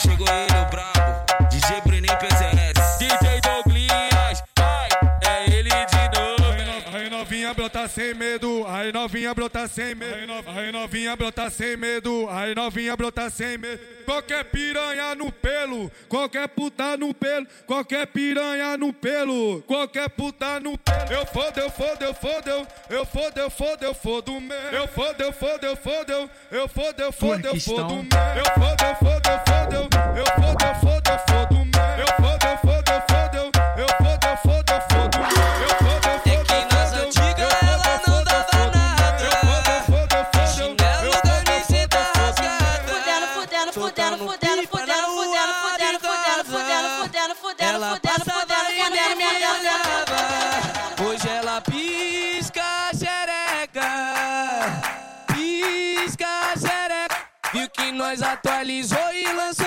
Chegou 0.00 0.26
ele, 0.28 0.58
o 0.58 0.64
brabo. 0.66 1.48
DJ 1.48 1.80
Bruninho 1.82 2.16
PZS. 2.18 2.98
DJ 2.98 3.40
Douglinhas, 3.40 4.42
vai. 4.58 4.88
É 5.24 5.50
ele 5.50 5.70
de 5.70 6.18
novo. 6.18 6.52
Aí 6.52 6.64
no- 6.64 6.96
Aí 6.96 7.10
novinha 7.10 7.52
brota 7.54 7.86
sem 7.88 8.14
medo, 8.14 8.55
aí 8.86 8.92
novinha 8.92 9.34
brota 9.34 9.66
sem 9.68 9.94
medo, 9.94 10.14
aí 10.14 10.26
no- 10.26 10.50
aí 10.58 10.72
novinha 10.72 11.16
brota 11.16 11.50
sem 11.50 11.76
medo, 11.76 12.28
aí 12.30 12.54
novinha 12.54 12.96
brota 12.96 13.28
sem 13.30 13.58
medo. 13.58 13.80
Qualquer 14.04 14.44
piranha 14.44 15.14
no 15.16 15.32
pelo, 15.32 15.90
qualquer 16.08 16.46
puta 16.48 16.96
no 16.96 17.12
pelo, 17.12 17.46
qualquer 17.66 18.06
piranha 18.06 18.76
no 18.76 18.92
pelo, 18.92 19.62
qualquer 19.62 20.08
puta 20.10 20.60
no 20.60 20.78
pelo. 20.78 21.12
Eu 21.12 21.26
fodo, 21.26 21.58
eu 21.60 21.70
fodo, 21.70 22.04
eu 22.04 22.14
fodo, 22.14 22.48
eu- 22.48 22.66
eu 22.90 23.04
fodo, 23.06 23.38
eu 23.40 23.50
fodo, 23.50 23.84
eu 23.84 23.94
fodo 23.94 24.40
mesmo. 24.40 24.54
Eu 24.70 24.86
fodo, 24.88 25.20
eu 25.22 25.32
fodo, 25.32 25.66
eu 25.66 25.76
fodo, 25.76 26.12
eu- 26.12 26.30
eu 26.52 26.68
fodo, 26.68 27.00
eu 27.02 27.12
fodo, 27.12 27.46
eu 27.46 27.60
fodo 27.60 27.94
mesmo. 27.94 28.08
Eu 28.36 28.44
fodo, 28.54 28.84
eu 28.84 28.94
fodo, 28.96 29.28
eu 29.28 29.38
fodo, 29.44 29.55
Finalizou 58.66 59.12
e 59.12 59.32
lançou. 59.32 59.65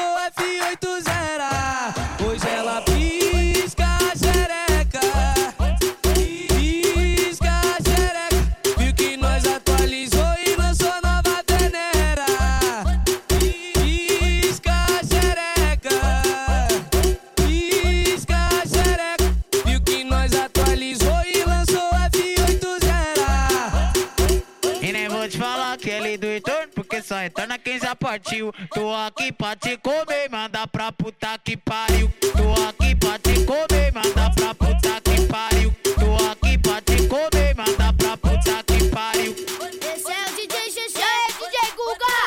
Partiu. 28.09 28.51
Tô 28.73 28.91
aqui 28.91 29.31
pra 29.31 29.55
te 29.55 29.77
comer, 29.77 30.27
manda 30.31 30.67
pra 30.67 30.91
puta 30.91 31.37
que 31.43 31.55
pariu. 31.55 32.11
Tô 32.35 32.67
aqui 32.67 32.95
pra 32.95 33.19
te 33.19 33.45
comer, 33.45 33.93
manda 33.93 34.31
pra 34.31 34.55
puta 34.55 34.99
que 35.01 35.27
pariu. 35.27 35.71
Tô 35.83 36.31
aqui 36.31 36.57
pra 36.57 36.81
te 36.81 37.07
comer, 37.07 37.55
manda 37.55 37.93
pra 37.93 38.17
puta 38.17 38.63
que 38.65 38.89
pariu. 38.89 39.31
Esse 39.31 40.11
é 40.11 40.25
o 40.25 40.35
DJ 40.35 40.71
Xexé, 40.71 41.13
DJ 41.37 41.71
Guga. 41.77 42.17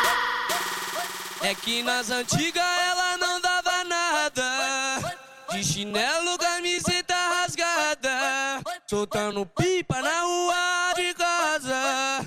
É 1.49 1.55
que 1.57 1.83
nas 1.83 2.11
antigas 2.11 2.62
ela 2.62 3.17
não 3.17 3.41
dava 3.41 3.83
nada. 3.83 5.17
De 5.51 5.65
chinelo, 5.65 6.39
camiseta 6.39 7.15
rasgada. 7.15 8.62
Soltando 8.89 9.45
pipa 9.47 10.01
na 10.01 10.21
rua 10.21 10.93
de 10.95 11.12
casa. 11.15 12.25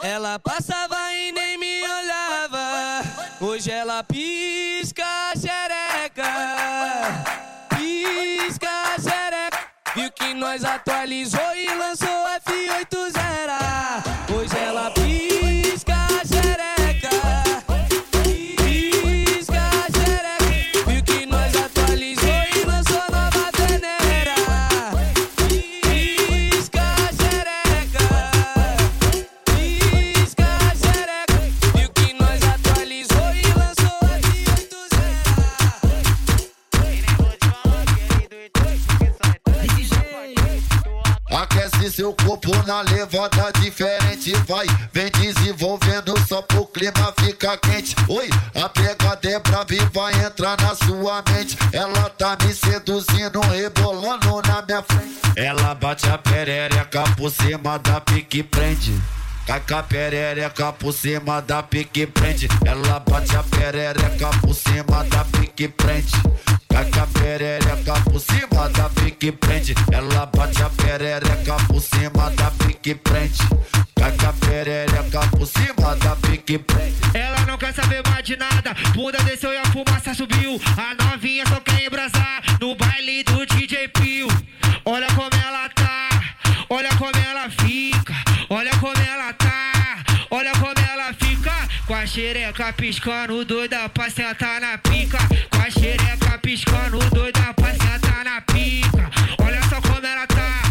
Ela 0.00 0.38
passava 0.38 0.96
e 1.14 1.32
nem 1.32 1.58
me 1.58 1.87
ela 3.88 4.04
pisca 4.04 5.32
xereca. 5.34 6.30
Pisca 7.70 9.00
xereca. 9.00 9.58
Viu 9.94 10.12
que 10.12 10.34
nós 10.34 10.62
atualizou 10.62 11.54
e 11.56 11.74
lançou 11.74 12.26
F80. 12.44 14.07
Seu 41.98 42.14
corpo 42.14 42.52
na 42.64 42.80
levada 42.82 43.50
diferente, 43.60 44.32
vai. 44.46 44.66
Vem 44.92 45.10
desenvolvendo 45.10 46.14
só 46.28 46.40
pro 46.42 46.64
clima 46.66 47.12
ficar 47.18 47.58
quente. 47.58 47.96
Oi, 48.08 48.30
a 48.54 48.68
pegada 48.68 49.28
é 49.28 49.40
brava 49.40 49.74
e 49.74 49.80
vai 49.92 50.14
entrar 50.24 50.56
na 50.60 50.76
sua 50.76 51.24
mente. 51.28 51.58
Ela 51.72 52.08
tá 52.10 52.38
me 52.40 52.54
seduzindo, 52.54 53.40
rebolando 53.40 54.40
na 54.46 54.62
minha 54.62 54.80
frente. 54.80 55.18
Ela 55.34 55.74
bate 55.74 56.08
a 56.08 56.16
perereca 56.16 57.02
por 57.16 57.32
cima 57.32 57.76
da 57.80 58.00
pique 58.00 58.44
prende. 58.44 58.96
Caca 59.44 59.82
perereca 59.82 60.72
por 60.72 60.92
cima 60.92 61.40
da 61.40 61.64
pique 61.64 62.06
prende. 62.06 62.46
Ela 62.64 63.00
bate 63.00 63.34
a 63.34 63.42
perereca 63.42 64.30
por 64.40 64.54
cima 64.54 65.02
da 65.02 65.24
pique 65.24 65.66
prende. 65.66 66.12
Caca 66.78 67.08
perereca 67.08 67.94
por 68.04 68.20
cima 68.20 68.68
da 68.68 68.88
pique 68.90 69.32
prende. 69.32 69.74
Ela 69.90 70.26
bate 70.26 70.62
a 70.62 70.70
perereca 70.70 71.56
por 71.66 71.82
cima 71.82 72.30
da 72.36 72.52
pique 72.52 72.94
prende. 72.94 73.40
Caca 73.96 74.32
perereca 74.34 75.26
por 75.36 75.44
cima 75.44 75.96
da 75.96 76.14
pique 76.14 76.56
prende. 76.56 76.94
Ela 77.14 77.40
não 77.46 77.58
quer 77.58 77.74
saber 77.74 78.00
mais 78.08 78.24
de 78.24 78.36
nada. 78.36 78.76
Bunda 78.94 79.18
desceu 79.24 79.52
e 79.52 79.56
a 79.56 79.64
fumaça 79.64 80.14
subiu. 80.14 80.60
A 80.76 80.94
novinha 81.02 81.44
só 81.48 81.58
quer 81.58 81.84
embrasar 81.84 82.42
no 82.60 82.76
baile 82.76 83.24
do 83.24 83.44
DJ 83.44 83.88
Pio. 83.88 84.28
Olha 84.84 85.08
como 85.08 85.30
ela 85.34 85.68
tá, 85.70 86.08
olha 86.70 86.90
como 86.96 87.10
ela 87.28 87.50
fica, 87.50 88.14
olha 88.48 88.70
como 88.78 88.96
ela 88.96 89.32
tá, 89.32 90.04
olha 90.30 90.52
como 90.52 90.74
ela 90.88 91.12
fica. 91.14 91.52
Com 91.88 91.94
a 91.94 92.06
xereca 92.06 92.72
piscando, 92.72 93.44
doida 93.44 93.88
pra 93.88 94.08
sentar 94.08 94.60
na 94.60 94.78
pica. 94.78 95.18
Com 95.50 95.60
a 95.60 95.70
xereca 95.70 95.97
piscando, 96.48 96.98
doida 97.10 97.52
pra 97.52 97.72
sentar 97.72 98.24
na 98.24 98.40
pica. 98.40 99.10
Olha 99.38 99.62
só 99.64 99.82
como 99.82 99.98
ela 99.98 100.26
tá, 100.26 100.62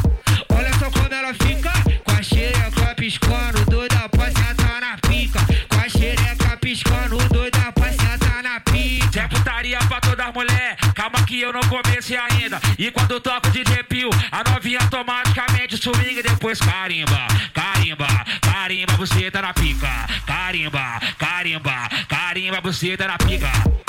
olha 0.49 0.73
só 0.73 0.89
como 0.89 1.13
ela 1.13 1.31
fica. 1.35 1.71
Com 2.03 2.15
a 2.15 2.23
xereca 2.23 2.95
piscando, 2.95 3.63
doida 3.69 4.09
pra 4.09 4.25
sentar 4.25 4.81
na 4.81 4.97
pica. 5.07 5.39
Com 5.69 5.79
a 5.79 5.87
xereca 5.87 6.57
piscando, 6.57 7.17
doida 7.29 7.71
pra 7.73 7.91
sentar 7.91 8.41
na 8.41 8.59
pica. 8.59 9.19
É 9.21 9.27
putaria 9.27 9.77
pra 9.87 10.01
todas 10.01 10.25
as 10.25 10.33
mulher, 10.33 10.77
calma 10.95 11.23
que 11.27 11.41
eu 11.41 11.53
não 11.53 11.61
comecei 11.61 12.17
ainda. 12.17 12.59
E 12.79 12.89
quando 12.89 13.19
toco 13.19 13.51
de 13.51 13.63
pio, 13.83 14.09
a 14.31 14.49
novinha 14.49 14.79
automaticamente 14.79 15.77
swing 15.77 16.17
e 16.17 16.23
depois 16.23 16.57
carimba, 16.57 17.27
carimba, 17.53 18.07
carimba, 18.41 18.93
você 18.93 19.29
tá 19.29 19.43
na 19.43 19.53
pica. 19.53 20.07
Carimba, 20.25 20.99
carimba, 21.19 21.87
carimba, 22.09 22.61
você 22.61 22.97
tá 22.97 23.05
na 23.09 23.17
pica. 23.19 23.86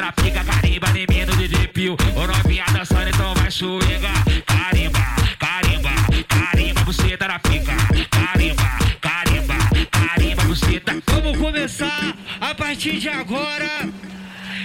Na 0.00 0.10
pica. 0.10 0.42
Carimba, 0.42 0.90
nem 0.92 1.06
menos 1.06 1.36
de 1.36 1.68
pio. 1.68 1.96
Ô 2.16 2.26
novinha 2.26 2.64
dançando, 2.72 3.08
então 3.08 3.34
vai 3.34 3.50
swingar. 3.50 4.24
Carimba, 4.46 4.98
carimba, 5.38 5.90
carimba, 6.26 6.80
você 6.84 7.16
tá 7.16 7.28
na 7.28 7.38
pica. 7.38 7.72
Carimba, 8.10 8.62
carimba, 9.00 9.54
carimba, 9.90 10.42
você 10.44 10.80
tá. 10.80 10.94
Vamos 11.06 11.38
começar 11.38 12.16
a 12.40 12.54
partir 12.54 12.98
de 12.98 13.08
agora. 13.08 13.88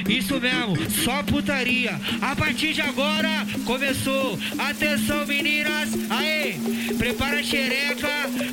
Isso 0.08 0.40
mesmo, 0.40 0.78
só 0.90 1.22
putaria. 1.24 2.00
A 2.22 2.36
partir 2.36 2.74
de 2.74 2.82
agora 2.82 3.46
começou. 3.66 4.40
Atenção, 4.58 5.26
meninas. 5.26 5.90
Aê, 6.10 6.56
prepara 6.98 7.40
a 7.40 7.44
xereca. 7.44 8.08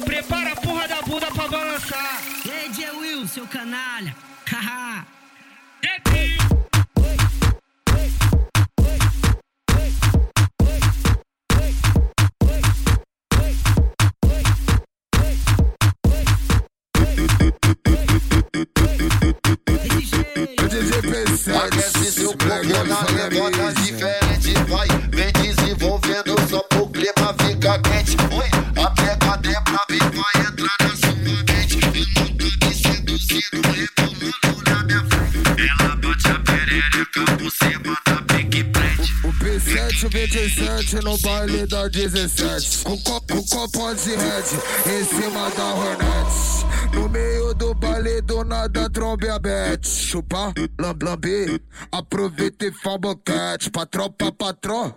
Prepara 0.05 0.53
a 0.53 0.57
porra 0.57 0.89
da 0.89 1.03
bunda 1.03 1.27
pra 1.27 1.49
balançar. 1.49 2.21
Ei, 2.45 2.73
J. 2.73 2.91
Will, 2.91 3.27
seu 3.29 3.47
canalha. 3.47 4.15
Haha. 4.51 5.07
Yo, 22.63 22.85
yo, 22.85 22.85
yo, 23.31 23.51
yo, 23.99 24.24
P7 40.11 40.11
27 40.11 41.05
no 41.05 41.17
baile 41.19 41.67
da 41.67 41.89
17 41.89 42.85
Com 42.85 42.99
copo, 42.99 43.35
com 43.35 43.45
copo 43.45 43.95
de 43.95 44.11
red 44.11 44.99
em 45.01 45.05
cima 45.05 45.51
da 45.51 45.75
Hornet 45.75 46.93
No 46.93 47.09
meio 47.09 47.55
do 47.55 47.75
baile 47.75 48.21
do 48.23 48.45
nada 48.45 48.91
trombe 48.91 49.29
a 49.29 49.39
bet. 49.39 49.87
Chupa, 49.87 50.53
lamb, 50.79 51.03
lambe, 51.03 51.61
aproveita 51.91 52.67
e 52.67 52.73
faz 52.73 53.01
boquete. 53.01 53.71
Pra 53.71 53.87
tropa, 53.87 54.31
patrão, 54.33 54.95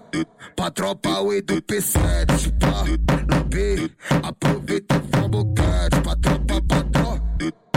pra 0.56 0.72
tropa 0.72 1.22
o 1.22 1.42
do 1.42 1.62
P7 1.62 2.40
Chupa, 2.40 2.84
lambe, 3.32 3.92
aproveita 4.24 4.96
e 4.96 5.12
faz 5.12 5.28
boquete. 5.28 6.02
Pra 6.04 6.16
tropa, 6.16 6.62
patrão, 6.62 7.22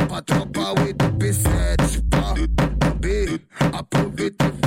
pra 0.09 0.23
tropa 0.23 0.73
o 0.73 0.93
do 0.93 1.19
P7 1.19 1.89
Chupa, 1.89 2.35
lambe, 2.85 3.41
aproveita 3.73 4.47
e 4.47 4.60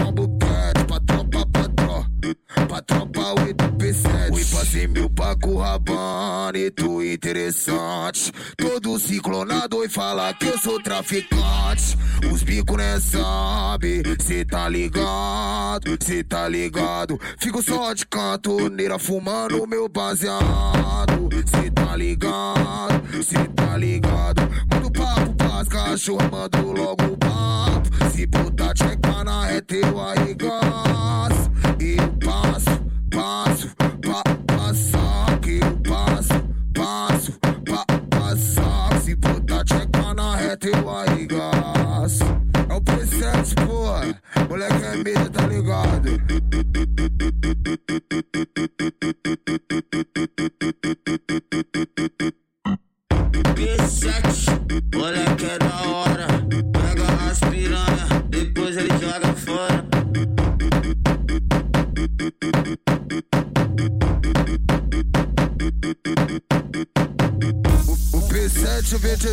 pra 2.74 2.82
tropa 2.82 3.34
o 3.34 3.54
do 3.54 3.78
P7 3.78 4.32
Oi, 4.32 4.46
passei 4.46 4.88
mil 4.88 5.08
paco 5.10 5.58
rabano 5.58 6.58
e 6.58 6.72
tu 6.72 7.04
interessante. 7.04 8.32
Todo 8.58 8.98
ciclonado 8.98 9.84
e 9.84 9.90
fala 9.90 10.34
que 10.34 10.48
eu 10.48 10.58
sou 10.58 10.82
traficante. 10.82 11.96
Os 12.32 12.42
bico 12.42 12.76
né 12.76 13.00
sabe, 13.00 14.02
cê 14.20 14.44
tá 14.44 14.68
ligado, 14.70 15.98
cê 16.04 16.24
tá 16.24 16.48
ligado. 16.48 17.20
Fico 17.38 17.62
só 17.62 17.94
de 17.94 18.08
canto, 18.08 18.70
neira 18.70 18.98
fumando 18.98 19.68
meu 19.68 19.88
baseado. 19.88 21.30
Cê 21.46 21.70
tá 21.70 21.96
ligado, 21.96 23.24
cê 23.24 23.46
tá 23.56 23.78
ligado. 23.78 24.42
Manda 24.72 24.88
o 24.88 24.92
papo 24.92 25.34
pras 25.36 25.68
cachorro, 25.68 26.30
mando 26.32 26.72
logo 26.72 27.06
o 27.06 27.18
papo. 27.18 28.12
Se 28.12 28.26
botar 28.26 28.74
tcheca 28.74 29.24
na 29.24 29.46
reta 29.46 29.76
eu 29.76 30.00
arregaço 30.00 31.53
passar 34.74 35.40
Que 35.40 35.60
eu 35.60 35.78
passo, 35.78 36.34
passo, 36.74 37.32
pa, 37.40 37.86
passar 38.10 39.00
Se 39.02 39.16
botar 39.16 39.64
tcheca 39.64 40.14
na 40.16 40.36
reta 40.36 40.68
eu 40.68 40.90
arregaço 40.90 42.24
É 42.70 42.74
o 42.74 42.82
P7, 42.82 43.54
pô 43.66 43.84
Moleque 44.50 44.84
é 44.84 44.96
medo, 45.04 45.30
tá 45.30 45.48
ligado? 45.48 46.10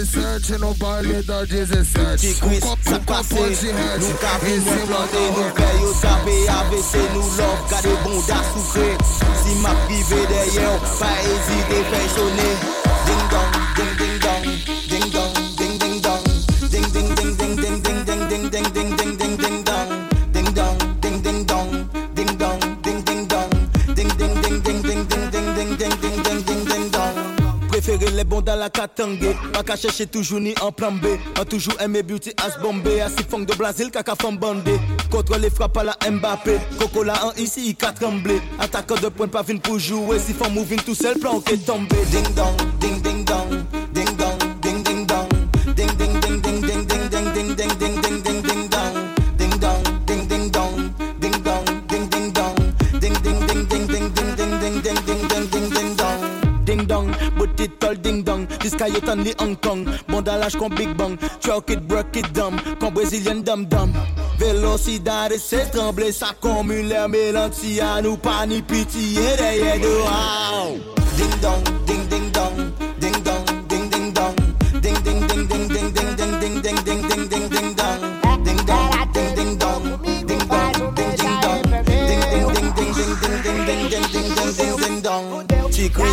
17, 0.00 0.56
não 0.58 0.72
baile 0.74 1.22
da 1.24 1.44
17 1.44 2.34
Copo 2.60 3.00
com 3.04 3.24
pão 3.24 3.50
de 3.50 3.66
red 3.66 3.98
Nunca 3.98 4.38
vi 4.38 4.58
mandei 4.88 5.30
no 5.30 5.52
velho 5.52 5.94
da 6.00 6.16
BAVC 6.24 6.98
no 7.12 7.20
love 7.20 7.68
Gade 7.68 7.88
bunda 8.02 8.42
sucre 8.54 8.96
Si 9.44 9.54
ma 9.56 9.74
privé 9.86 10.26
de 10.26 10.56
yon 10.56 10.80
Pa 10.98 11.12
ezite 11.20 11.84
fè 11.90 12.08
chonè 12.14 12.79
la 28.60 28.70
katangé 28.70 29.34
Pas 29.52 29.62
qu'à 29.64 29.74
chercher 29.76 30.06
toujours 30.06 30.38
ni 30.38 30.54
en 30.60 30.70
plan 30.70 30.92
B. 30.92 31.06
A 31.40 31.44
toujours 31.44 31.74
aimé 31.80 32.02
beauty 32.02 32.32
as 32.36 32.60
bombé. 32.60 33.00
Assis 33.00 33.24
funk 33.28 33.44
de 33.46 33.54
Brésil 33.54 33.90
kaka 33.90 34.14
femme 34.14 34.36
bandé. 34.36 34.78
Contre 35.10 35.38
les 35.38 35.50
frappes 35.50 35.78
à 35.78 35.84
la 35.84 35.96
Mbappé. 36.10 36.58
Coco 36.78 37.02
là 37.02 37.14
en 37.24 37.32
ici 37.40 37.68
il 37.68 37.74
qu'a 37.74 37.92
tremblé. 37.92 38.40
Attaquant 38.60 38.96
de 38.96 39.08
point 39.08 39.28
pas 39.28 39.42
fin 39.42 39.56
pour 39.56 39.78
jouer. 39.78 40.18
Si 40.18 40.32
font 40.34 40.50
moving 40.50 40.80
tout 40.80 40.94
seul 40.94 41.18
plan 41.18 41.42
est 41.50 41.64
tombé. 41.66 41.96
Ding 42.10 42.34
dong, 42.34 42.56
ding 42.80 43.00
ding 43.02 43.24
dong 43.24 43.49
Kayetan 58.80 59.20
li 59.20 59.36
Hong 59.36 59.56
Kong. 59.60 59.84
Bondalage 60.08 60.56
kon 60.56 60.72
Big 60.72 60.96
Bang. 60.96 61.20
Truck 61.44 61.68
it, 61.68 61.84
broke 61.86 62.16
it, 62.16 62.32
dumb. 62.32 62.56
Kon 62.80 62.94
Brazilian 62.96 63.44
dum 63.44 63.68
dum. 63.68 63.92
Velocidade 64.40 65.36
se 65.38 65.68
tremble 65.70 66.12
Sa 66.12 66.32
komune 66.40 66.88
l'air 66.88 67.08
mélancie 67.08 67.80
A 67.80 68.00
nou 68.00 68.16
pa 68.16 68.46
ni 68.46 68.62
pitié 68.62 69.36
Deye 69.36 69.76
do 69.84 69.92
Ding 71.18 71.36
dong. 71.42 71.79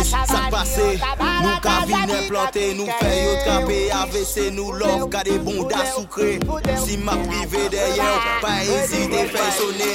Chicris, 0.08 0.28
sa 0.28 0.48
pase 0.50 0.98
Nou 1.44 1.60
ka 1.60 1.84
vine 1.84 2.18
plante, 2.28 2.64
nou 2.78 2.88
fè 3.00 3.12
yo 3.12 3.32
trape 3.44 3.78
AVC 3.92 4.48
nou 4.56 4.72
love, 4.72 5.08
ka 5.12 5.22
de 5.26 5.36
bonda 5.38 5.84
soukre 5.92 6.38
Si 6.84 6.96
ma 7.04 7.16
prive 7.26 7.68
deryen 7.68 8.16
Pa 8.40 8.58
ezite 8.64 9.28
fè 9.32 9.46
sone 9.58 9.90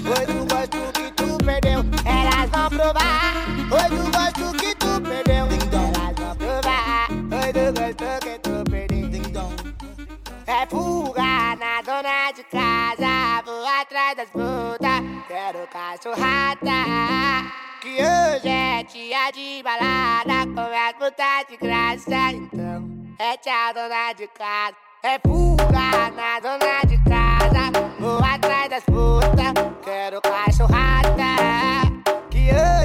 Foi 0.00 0.24
do 0.26 0.46
gosto 0.46 0.80
que 0.94 1.10
tu 1.12 1.36
perdeu, 1.44 1.84
elas 2.06 2.48
vão 2.50 2.68
provar. 2.70 3.44
Do 3.68 4.02
gosto 4.10 4.56
que 4.56 4.74
tu 4.76 5.00
perdeu, 5.02 5.46
elas 5.46 6.14
vão 6.16 6.36
provar. 6.36 7.08
Do 7.10 7.64
gosto 7.78 8.08
que 8.24 8.38
tu 8.38 8.64
perdeu. 8.70 8.90
É 10.46 10.66
fuga 10.66 11.54
na 11.56 11.80
dona 11.86 12.32
de 12.32 12.42
casa, 12.44 13.42
vou 13.44 13.64
atrás 13.64 14.16
das 14.16 14.28
putas. 14.30 15.02
Quero 15.28 15.66
cachorrada, 15.68 16.80
que 17.80 17.88
hoje 17.88 18.48
é 18.48 18.82
dia 18.82 19.30
de 19.32 19.62
balada. 19.62 20.46
Com 20.54 20.60
as 20.60 20.92
putas 20.92 21.46
de 21.48 21.56
graça, 21.56 22.32
então 22.32 22.86
é 23.18 23.36
tchau, 23.38 23.74
dona 23.74 24.12
de 24.12 24.26
casa. 24.28 24.76
É 25.02 25.18
fuga 25.18 26.10
na 26.14 26.40
dona 26.40 26.82
de 26.86 26.98
casa, 27.04 27.72
vou 27.98 28.22
atrás 28.22 28.68
das 28.68 28.84
putas. 28.84 29.54
Quero 29.82 30.20
cachorrada, 30.20 31.36
que 32.30 32.50
hoje 32.50 32.79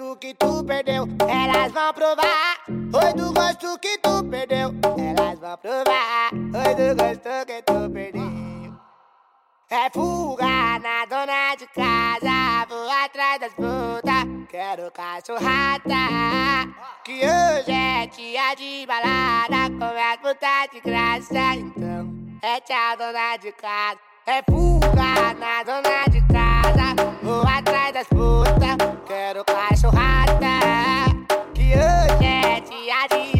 gosto 0.00 0.16
que 0.16 0.34
tu 0.34 0.64
perdeu. 0.64 1.06
Elas 1.28 1.72
vão 1.72 1.92
provar, 1.92 2.56
foi 2.90 3.12
do 3.12 3.32
gosto 3.32 3.78
que 3.78 3.98
tu 3.98 4.24
perdeu. 4.24 4.74
Elas 4.96 5.38
vão 5.38 5.56
provar, 5.58 6.30
foi 6.30 6.74
do 6.74 6.96
gosto 6.96 7.46
que 7.46 7.62
tu 7.62 7.90
perdeu. 7.92 8.40
É 9.70 9.88
fuga 9.90 10.78
na 10.80 11.04
dona 11.08 11.54
de 11.56 11.66
casa, 11.68 12.66
vou 12.68 12.90
atrás 12.90 13.40
das 13.40 13.52
putas. 13.52 14.24
Quero 14.50 14.90
cachorrada, 14.90 15.94
que 17.04 17.20
hoje 17.20 17.70
é 17.70 18.06
dia 18.06 18.54
de 18.56 18.86
balada. 18.86 19.70
Com 19.78 19.84
as 19.84 20.16
putas 20.16 20.70
de 20.72 20.80
graça, 20.80 21.54
então 21.56 22.10
é 22.42 22.60
tchau, 22.60 22.96
dona 22.96 23.36
de 23.36 23.52
casa. 23.52 23.98
É 24.26 24.42
fuga 24.42 25.34
na 25.34 25.62
dona 25.62 26.04
de 26.10 26.20
casa, 26.32 27.18
vou 27.22 27.42
atrás 27.46 27.92
das 27.92 28.06
putas. 28.08 28.76
Quero 29.06 29.44
Yeah, 31.70 32.20
Yeah, 32.20 32.58
G-I-D. 32.68 33.39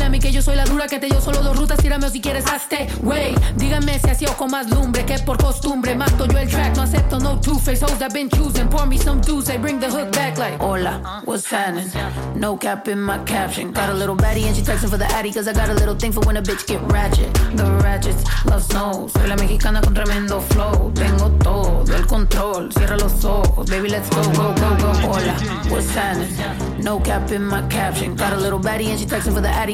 a 0.03 0.09
mí 0.09 0.19
que 0.19 0.31
yo 0.31 0.41
soy 0.41 0.55
la 0.55 0.65
dura 0.65 0.87
que 0.87 0.99
te 0.99 1.07
dio 1.07 1.21
solo 1.21 1.41
dos 1.41 1.57
rutas. 1.57 1.79
Tírame 1.79 2.07
o 2.07 2.09
si 2.09 2.21
quieres 2.21 2.45
hazte. 2.47 2.87
Wey, 3.03 3.35
díganme 3.55 3.99
si 3.99 4.09
así 4.09 4.25
o 4.25 4.33
con 4.35 4.51
más 4.51 4.69
lumbre 4.69 5.05
que 5.05 5.17
por 5.19 5.37
costumbre. 5.37 5.95
Mato 5.95 6.25
yo 6.25 6.37
el 6.37 6.49
track, 6.49 6.75
no 6.75 6.83
acepto 6.83 7.19
no 7.19 7.39
two-face. 7.39 7.81
Hoes 7.83 7.99
that 7.99 8.13
been 8.13 8.29
choosing, 8.29 8.67
pour 8.67 8.85
me 8.85 8.97
some 8.97 9.21
juice. 9.21 9.49
I 9.49 9.57
bring 9.57 9.79
the 9.79 9.87
hook 9.87 10.11
back 10.11 10.37
like, 10.37 10.59
hola, 10.59 11.21
what's 11.25 11.49
happening? 11.49 11.89
No 12.35 12.57
cap 12.57 12.87
in 12.87 13.01
my 13.01 13.19
caption. 13.25 13.71
Got 13.71 13.89
a 13.89 13.93
little 13.93 14.15
baddie 14.15 14.45
and 14.45 14.55
she 14.55 14.61
texting 14.61 14.89
for 14.89 14.97
the 14.97 15.05
addy 15.13 15.31
cause 15.31 15.47
I 15.47 15.53
got 15.53 15.69
a 15.69 15.73
little 15.73 15.95
thing 15.95 16.11
for 16.11 16.21
when 16.21 16.37
a 16.37 16.41
bitch 16.41 16.65
get 16.67 16.81
ratchet. 16.91 17.33
The 17.55 17.65
ratchets, 17.83 18.23
love 18.45 18.63
snow. 18.63 19.07
Soy 19.07 19.27
la 19.27 19.35
mexicana 19.35 19.81
con 19.81 19.93
tremendo 19.93 20.41
flow. 20.41 20.91
Tengo 20.93 21.29
todo 21.43 21.93
el 21.93 22.05
control. 22.07 22.71
Cierra 22.71 22.97
los 22.97 23.23
ojos, 23.25 23.69
baby, 23.69 23.89
let's 23.89 24.09
go, 24.09 24.23
go, 24.33 24.53
go, 24.55 24.75
go. 24.77 24.91
Hola, 25.07 25.33
what's 25.69 25.89
happening? 25.91 26.81
No 26.83 26.99
cap 26.99 27.31
in 27.31 27.43
my 27.43 27.61
caption. 27.67 28.15
Got 28.15 28.33
a 28.33 28.37
little 28.37 28.59
baddie 28.59 28.87
and 28.87 28.99
she 28.99 29.05
texting 29.05 29.33
for 29.33 29.41
the 29.41 29.49
addy 29.49 29.73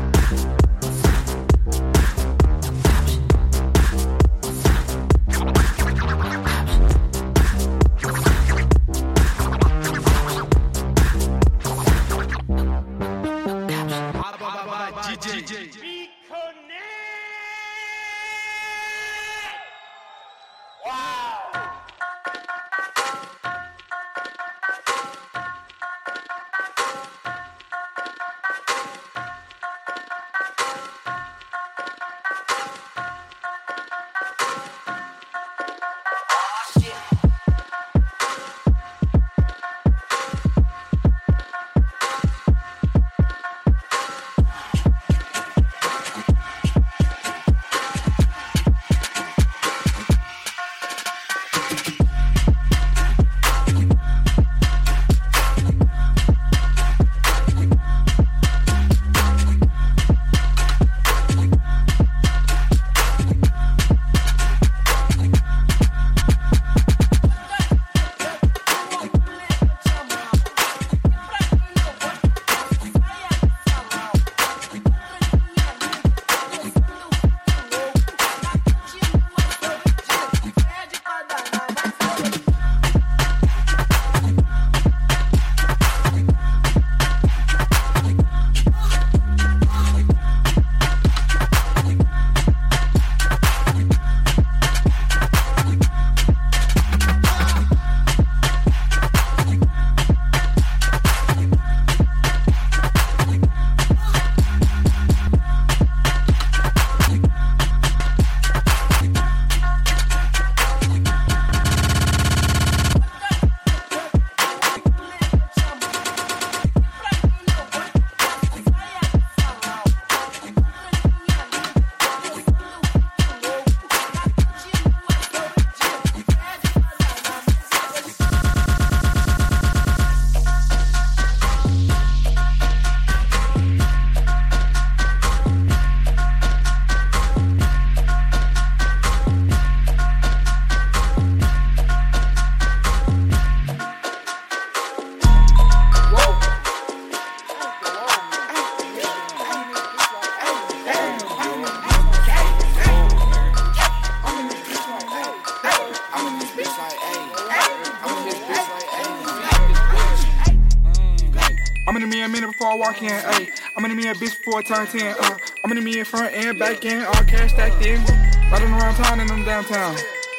Walk 162.91 163.01
in. 163.03 163.09
Ayy, 163.09 163.49
I'm 163.75 163.85
in 163.85 163.95
me 163.95 164.07
a 164.07 164.13
bitch 164.13 164.37
before 164.37 164.59
I 164.59 164.61
turn 164.63 164.87
10. 164.87 165.15
Uh, 165.19 165.37
I'm 165.63 165.71
in 165.71 165.83
me 165.83 165.99
in 165.99 166.05
front 166.05 166.33
and 166.33 166.57
back 166.59 166.83
end, 166.85 167.05
all 167.05 167.13
cash 167.23 167.51
stacked 167.51 167.85
in. 167.85 168.03
Riding 168.51 168.69
around 168.69 168.95
town 168.95 169.19
and 169.19 169.31
I'm 169.31 169.43
downtown. 169.45 169.95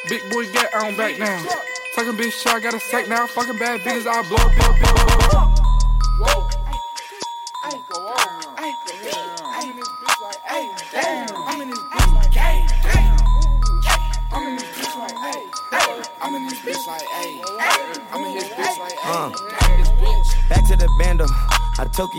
Big 0.07 0.21
boy 0.29 0.45
get 0.51 0.73
on 0.75 0.95
back 0.95 1.17
down. 1.17 1.45
Talking 1.95 2.13
bitch 2.13 2.45
I 2.47 2.59
got 2.59 2.73
a 2.73 2.79
sack 2.79 3.07
now. 3.07 3.25
Fucking 3.27 3.57
bad 3.57 3.79
bitches, 3.81 4.07
I 4.07 4.21
blow 4.27 4.37
up, 4.37 4.55
blow 4.55 5.05
blow 5.05 5.12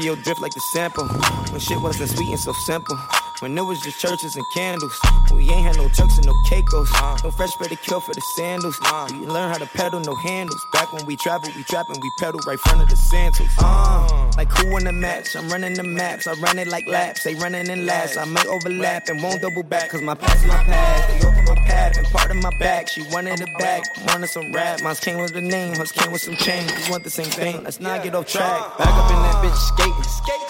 Of 0.04 0.22
drift 0.22 0.42
like 0.42 0.52
the 0.52 0.60
sample. 0.60 1.08
When 1.50 1.58
shit 1.58 1.80
wasn't 1.80 2.10
sweet 2.10 2.28
and 2.28 2.38
so 2.38 2.52
simple. 2.66 2.94
When 3.40 3.56
it 3.56 3.62
was 3.62 3.80
just 3.80 3.98
churches 3.98 4.36
and 4.36 4.44
candles. 4.52 4.92
We 5.32 5.48
ain't 5.48 5.64
had 5.64 5.76
no 5.78 5.88
Turks 5.88 6.18
and 6.18 6.26
no 6.26 6.34
Caicos. 6.46 6.90
No 7.24 7.30
fresh 7.30 7.54
bread 7.56 7.70
to 7.70 7.76
kill 7.76 8.00
for 8.00 8.12
the 8.12 8.20
sandals. 8.36 8.78
We 9.12 9.26
learn 9.26 9.48
how 9.48 9.56
to 9.56 9.66
pedal, 9.66 10.00
no 10.00 10.14
handles. 10.14 10.60
Back 10.74 10.92
when 10.92 11.06
we 11.06 11.16
travel, 11.16 11.48
we 11.56 11.62
trap 11.64 11.86
and 11.88 11.96
we 12.02 12.10
pedal 12.18 12.38
right 12.46 12.58
front 12.58 12.82
of 12.82 12.90
the 12.90 12.96
Santos. 12.96 13.48
Uh, 13.58 14.30
like 14.36 14.50
who 14.52 14.76
in 14.76 14.84
the 14.84 14.92
match? 14.92 15.34
I'm 15.36 15.48
running 15.48 15.72
the 15.72 15.84
maps. 15.84 16.26
I 16.26 16.34
run 16.34 16.58
it 16.58 16.68
like 16.68 16.86
laps. 16.86 17.24
They 17.24 17.34
running 17.36 17.68
in 17.70 17.86
laps. 17.86 18.18
I 18.18 18.26
might 18.26 18.46
overlap 18.46 19.08
and 19.08 19.22
won't 19.22 19.40
double 19.40 19.62
back. 19.62 19.88
Cause 19.88 20.02
my 20.02 20.14
past 20.14 20.46
my 20.46 20.62
past. 20.64 21.33
And 21.74 22.06
part 22.06 22.30
of 22.30 22.36
my 22.36 22.50
back. 22.58 22.88
She 22.88 23.02
wanted 23.10 23.40
it 23.40 23.58
back. 23.58 23.82
Wanted 24.06 24.28
some 24.28 24.52
rap. 24.52 24.80
Mine 24.82 24.94
came 24.96 25.18
with 25.20 25.34
the 25.34 25.40
name. 25.40 25.74
Hers 25.74 25.92
came 25.92 26.12
with 26.12 26.22
some 26.22 26.36
change. 26.36 26.70
We 26.70 26.90
want 26.90 27.04
the 27.04 27.10
same 27.10 27.26
thing. 27.26 27.62
Let's 27.64 27.80
not 27.80 28.02
get 28.02 28.14
off 28.14 28.26
track. 28.26 28.78
Back 28.78 28.88
up 28.88 29.10
in 29.10 29.16
that 29.22 29.36
bitch 29.42 29.56
skating. 29.56 30.04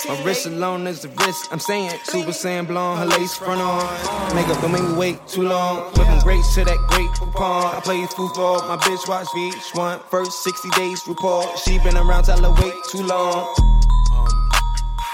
My 0.07 0.23
wrist 0.25 0.47
alone 0.47 0.87
is 0.87 1.01
the 1.01 1.09
wrist. 1.09 1.49
I'm 1.51 1.59
saying 1.59 1.91
Super 2.05 2.31
Saiyan 2.31 2.67
blonde, 2.67 2.99
her 3.01 3.19
lace 3.19 3.35
front 3.35 3.61
on. 3.61 4.35
Makeup 4.35 4.61
don't 4.61 4.73
make 4.73 4.83
me 4.83 4.93
wait 4.95 5.27
too 5.27 5.43
long. 5.43 5.93
Whipping 5.95 6.21
grapes 6.21 6.55
to 6.55 6.65
that 6.65 6.79
great 6.89 7.11
coupon. 7.15 7.75
I 7.75 7.81
play 7.81 8.05
football, 8.07 8.61
my 8.69 8.77
bitch 8.77 9.09
watch 9.09 9.27
VH1. 9.29 10.03
First 10.11 10.45
60 10.45 10.71
days 10.71 11.03
report. 11.09 11.59
She 11.59 11.79
been 11.79 11.97
around, 11.97 12.25
tell 12.25 12.43
her 12.43 12.63
wait 12.63 12.75
too 12.91 13.03
long. 13.03 13.55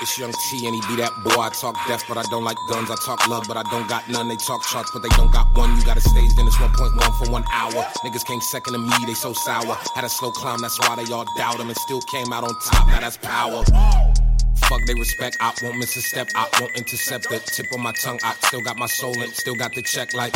It's 0.03 0.17
Young 0.17 0.33
T 0.33 0.65
and 0.67 0.75
he 0.75 0.81
be 0.89 0.97
that 0.97 1.13
boy. 1.23 1.39
I 1.39 1.51
talk 1.51 1.77
death, 1.87 2.05
but 2.09 2.17
I 2.17 2.23
don't 2.31 2.43
like 2.43 2.57
guns. 2.71 2.91
I 2.91 2.97
talk 3.05 3.29
love, 3.29 3.45
but 3.47 3.59
I 3.59 3.63
don't 3.65 3.87
got 3.87 4.09
none. 4.09 4.29
They 4.29 4.37
talk 4.37 4.65
charts, 4.65 4.91
but 4.93 5.03
they 5.03 5.11
don't 5.11 5.31
got 5.31 5.47
one. 5.55 5.77
You 5.77 5.85
got 5.85 5.99
a 5.99 6.01
stage, 6.01 6.35
then 6.37 6.47
it's 6.47 6.57
1.1 6.57 7.19
for 7.19 7.31
one 7.31 7.45
hour. 7.53 7.85
Niggas 8.03 8.25
came 8.25 8.41
second 8.41 8.73
to 8.73 8.79
me, 8.79 8.93
they 9.05 9.13
so 9.13 9.35
sour. 9.35 9.77
Had 9.95 10.05
a 10.05 10.09
slow 10.09 10.31
climb, 10.31 10.61
that's 10.63 10.81
why 10.81 10.97
they 10.97 11.13
all 11.13 11.27
doubt 11.37 11.61
him 11.61 11.69
and 11.69 11.77
still 11.77 12.01
came 12.01 12.33
out 12.33 12.45
on 12.45 12.59
top. 12.61 12.87
Now 12.89 13.01
that's 13.01 13.19
power. 13.19 13.63
Fuck 14.71 14.87
they 14.87 14.95
respect, 14.95 15.37
I 15.41 15.53
won't 15.63 15.79
miss 15.79 15.97
a 15.97 16.01
step, 16.01 16.31
I 16.37 16.47
won't 16.61 16.77
intercept 16.79 17.29
the 17.29 17.41
tip 17.41 17.73
of 17.73 17.81
my 17.81 17.91
tongue. 17.91 18.21
I 18.23 18.35
still 18.47 18.61
got 18.61 18.79
my 18.79 18.87
soul 18.87 19.21
and 19.21 19.35
still 19.35 19.57
got 19.57 19.75
the 19.75 19.83
check 19.83 20.15
like 20.15 20.33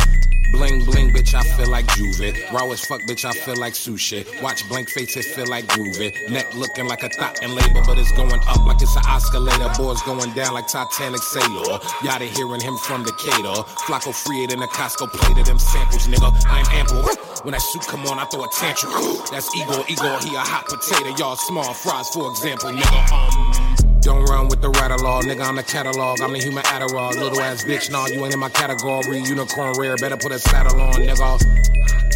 bling 0.51 0.85
bling, 0.85 1.11
bitch. 1.13 1.35
I 1.35 1.43
feel 1.55 1.71
like 1.71 1.87
Juve. 1.95 2.35
Raw 2.53 2.69
as 2.73 2.85
fuck, 2.85 3.01
bitch. 3.03 3.25
I 3.25 3.31
feel 3.31 3.55
like 3.55 3.75
sushi. 3.75 4.27
Watch 4.43 4.69
blank 4.69 4.91
face, 4.91 5.17
it 5.17 5.25
feel 5.25 5.47
like 5.47 5.67
groovy. 5.67 6.11
Neck 6.31 6.53
looking 6.57 6.89
like 6.89 7.05
a 7.05 7.11
thought 7.11 7.45
in 7.45 7.55
labor, 7.55 7.81
but 7.87 7.97
it's 7.97 8.11
going 8.11 8.41
up 8.49 8.67
like 8.67 8.83
it's 8.83 8.97
an 8.97 9.07
escalator. 9.07 9.71
Boys 9.79 10.03
going 10.03 10.33
down 10.35 10.53
like 10.55 10.67
Titanic 10.67 11.23
sailor. 11.23 11.79
Y'all 12.03 12.19
hearing 12.19 12.61
him 12.61 12.77
from 12.79 13.05
the 13.05 13.13
Decatur. 13.13 13.63
Flacco 13.87 14.13
free 14.13 14.43
it 14.43 14.53
in 14.53 14.61
a 14.61 14.67
Costco 14.67 15.13
plate 15.13 15.39
of 15.39 15.47
them 15.47 15.61
samples, 15.61 16.09
nigga. 16.09 16.35
I'm 16.49 16.67
ample. 16.75 17.03
When 17.45 17.53
that 17.53 17.63
suit 17.63 17.87
come 17.87 18.05
on, 18.07 18.19
I 18.19 18.25
throw 18.25 18.43
a 18.43 18.49
tantrum. 18.51 18.91
That's 19.31 19.47
Igor, 19.55 19.85
Igor, 19.89 20.19
he 20.27 20.35
a 20.35 20.41
hot 20.41 20.67
potato. 20.67 21.15
Y'all 21.19 21.37
small 21.37 21.73
fries, 21.73 22.09
for 22.11 22.29
example, 22.31 22.71
nigga. 22.71 23.13
Um. 23.13 23.84
Don't 24.05 24.23
run 24.27 24.49
with 24.49 24.61
the 24.61 24.69
rattle 24.69 24.99
law, 25.03 25.23
nigga. 25.23 25.49
I'm 25.49 25.57
the 25.57 25.63
catalog. 25.63 26.21
I'm 26.21 26.35
the 26.35 26.39
human 26.39 26.63
Adderall. 26.65 27.17
Little 27.17 27.41
ass 27.41 27.65
bitch, 27.65 27.91
nah, 27.91 28.05
you 28.07 28.23
ain't 28.23 28.35
in 28.35 28.39
my 28.39 28.51
category. 28.51 29.21
Unicorn 29.21 29.73
rare, 29.79 29.97
better 29.97 30.19
put 30.19 30.31
a 30.31 30.39
saddle 30.39 30.79
on, 30.79 30.93
nigga. 31.01 31.41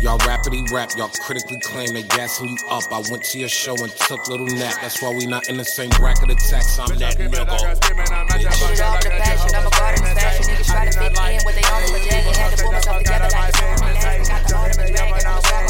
Y'all 0.02 0.18
rapidly 0.28 0.62
rap, 0.70 0.90
y'all 0.98 1.08
critically 1.08 1.58
claim 1.60 1.94
they 1.94 2.02
gassing 2.02 2.50
you 2.50 2.56
up. 2.68 2.84
I 2.92 3.00
went 3.10 3.24
to 3.32 3.38
your 3.38 3.48
show 3.48 3.74
and 3.82 3.90
took 3.90 4.28
little 4.28 4.46
nap. 4.46 4.74
That's 4.82 5.00
why 5.00 5.16
we 5.16 5.24
not 5.24 5.48
in 5.48 5.56
the 5.56 5.64
same 5.64 5.88
bracket 5.96 6.30
of 6.30 6.36
tax. 6.36 6.78
I'm 6.78 6.94
that 6.98 7.16
nigga. 7.16 7.48
Put 7.48 7.48
it 7.48 8.80
off 8.84 9.00
the 9.00 9.08
passion, 9.08 9.56
I'm 9.56 9.66
a 9.66 9.70
garden 9.70 10.04
fashion. 10.14 10.44
Niggas 10.44 10.66
try 10.68 10.84
to 10.84 10.92
fit 10.92 11.08
in 11.08 11.40
what 11.40 11.54
they 11.54 11.64
on 11.72 11.82
in 11.84 11.92
the 11.96 12.00
jacket. 12.04 12.36
Had 12.36 12.52
to 12.52 12.62
pull 12.62 12.72
myself 12.72 12.98
together 12.98 13.28
like 13.32 13.48
a 13.48 13.56
storm. 13.56 13.80
Got 14.28 14.44
the 14.46 14.54
heart 14.54 14.76
of 14.76 14.84
a 14.84 14.92
dragon. 14.92 15.24
I'm 15.24 15.38
a 15.38 15.67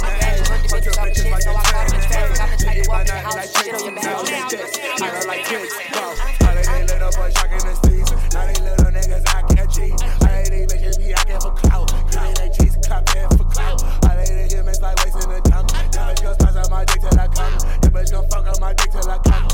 swallow 0.68 0.84
my 0.84 0.84
passion. 0.84 0.84
Put 0.84 0.84
the 0.84 0.90
bitches 0.90 0.98
off 0.98 1.08
the 1.08 1.14
shit, 1.14 1.42
so 1.42 1.50
I 1.50 1.62
caught 1.64 1.88
him 1.88 1.96
in 1.96 2.04
traffic. 2.08 2.40
I'm 2.40 2.50
the 2.50 2.56
type 2.58 2.76
to 2.76 2.88
walk 2.88 3.00
in 3.00 3.06
the 3.06 3.20
house, 3.20 3.48
shit 3.56 3.74
on 3.74 3.84
your 3.84 3.94
back. 3.94 4.04
I 4.08 5.10
don't 5.10 5.26
like 5.26 5.44
kids, 5.44 5.74
bro. 5.92 6.02
All 6.02 6.58
of 6.58 6.66
they 6.66 6.84
little 6.84 7.12
boys 7.16 7.32
shocking 7.32 7.64
the 7.64 7.74
streets. 7.74 8.10
Now 8.34 8.44
they 8.46 8.58
little 8.60 8.92
niggas 8.92 9.24
I 9.28 9.42
can't 9.54 9.70
cheat. 9.70 9.96
All 9.96 10.28
of 10.28 10.50
these 10.50 10.66
bitches 10.68 10.98
be 10.98 11.14
acting 11.14 11.40
for 11.40 11.52
clout. 11.52 11.88
Me 11.92 12.32
they 12.36 12.50
cheese, 12.52 12.76
clapping 12.84 13.28
for 13.36 13.44
clout. 13.48 13.82
All 13.82 14.18
of 14.18 14.26
the 14.28 14.48
humans 14.50 14.80
like 14.82 14.96
wasting 15.04 15.30
the 15.30 15.40
time. 15.48 15.66
Bitch 15.66 16.22
gon' 16.22 16.36
pass 16.36 16.56
on 16.56 16.70
my 16.70 16.84
dick 16.84 17.00
till 17.00 17.18
I 17.18 17.26
come. 17.28 17.54
Bitch 17.88 18.12
gon' 18.12 18.28
fuck 18.28 18.46
on 18.46 18.60
my 18.60 18.72
dick 18.74 18.90
till 18.92 19.10
I 19.10 19.18
come. 19.18 19.47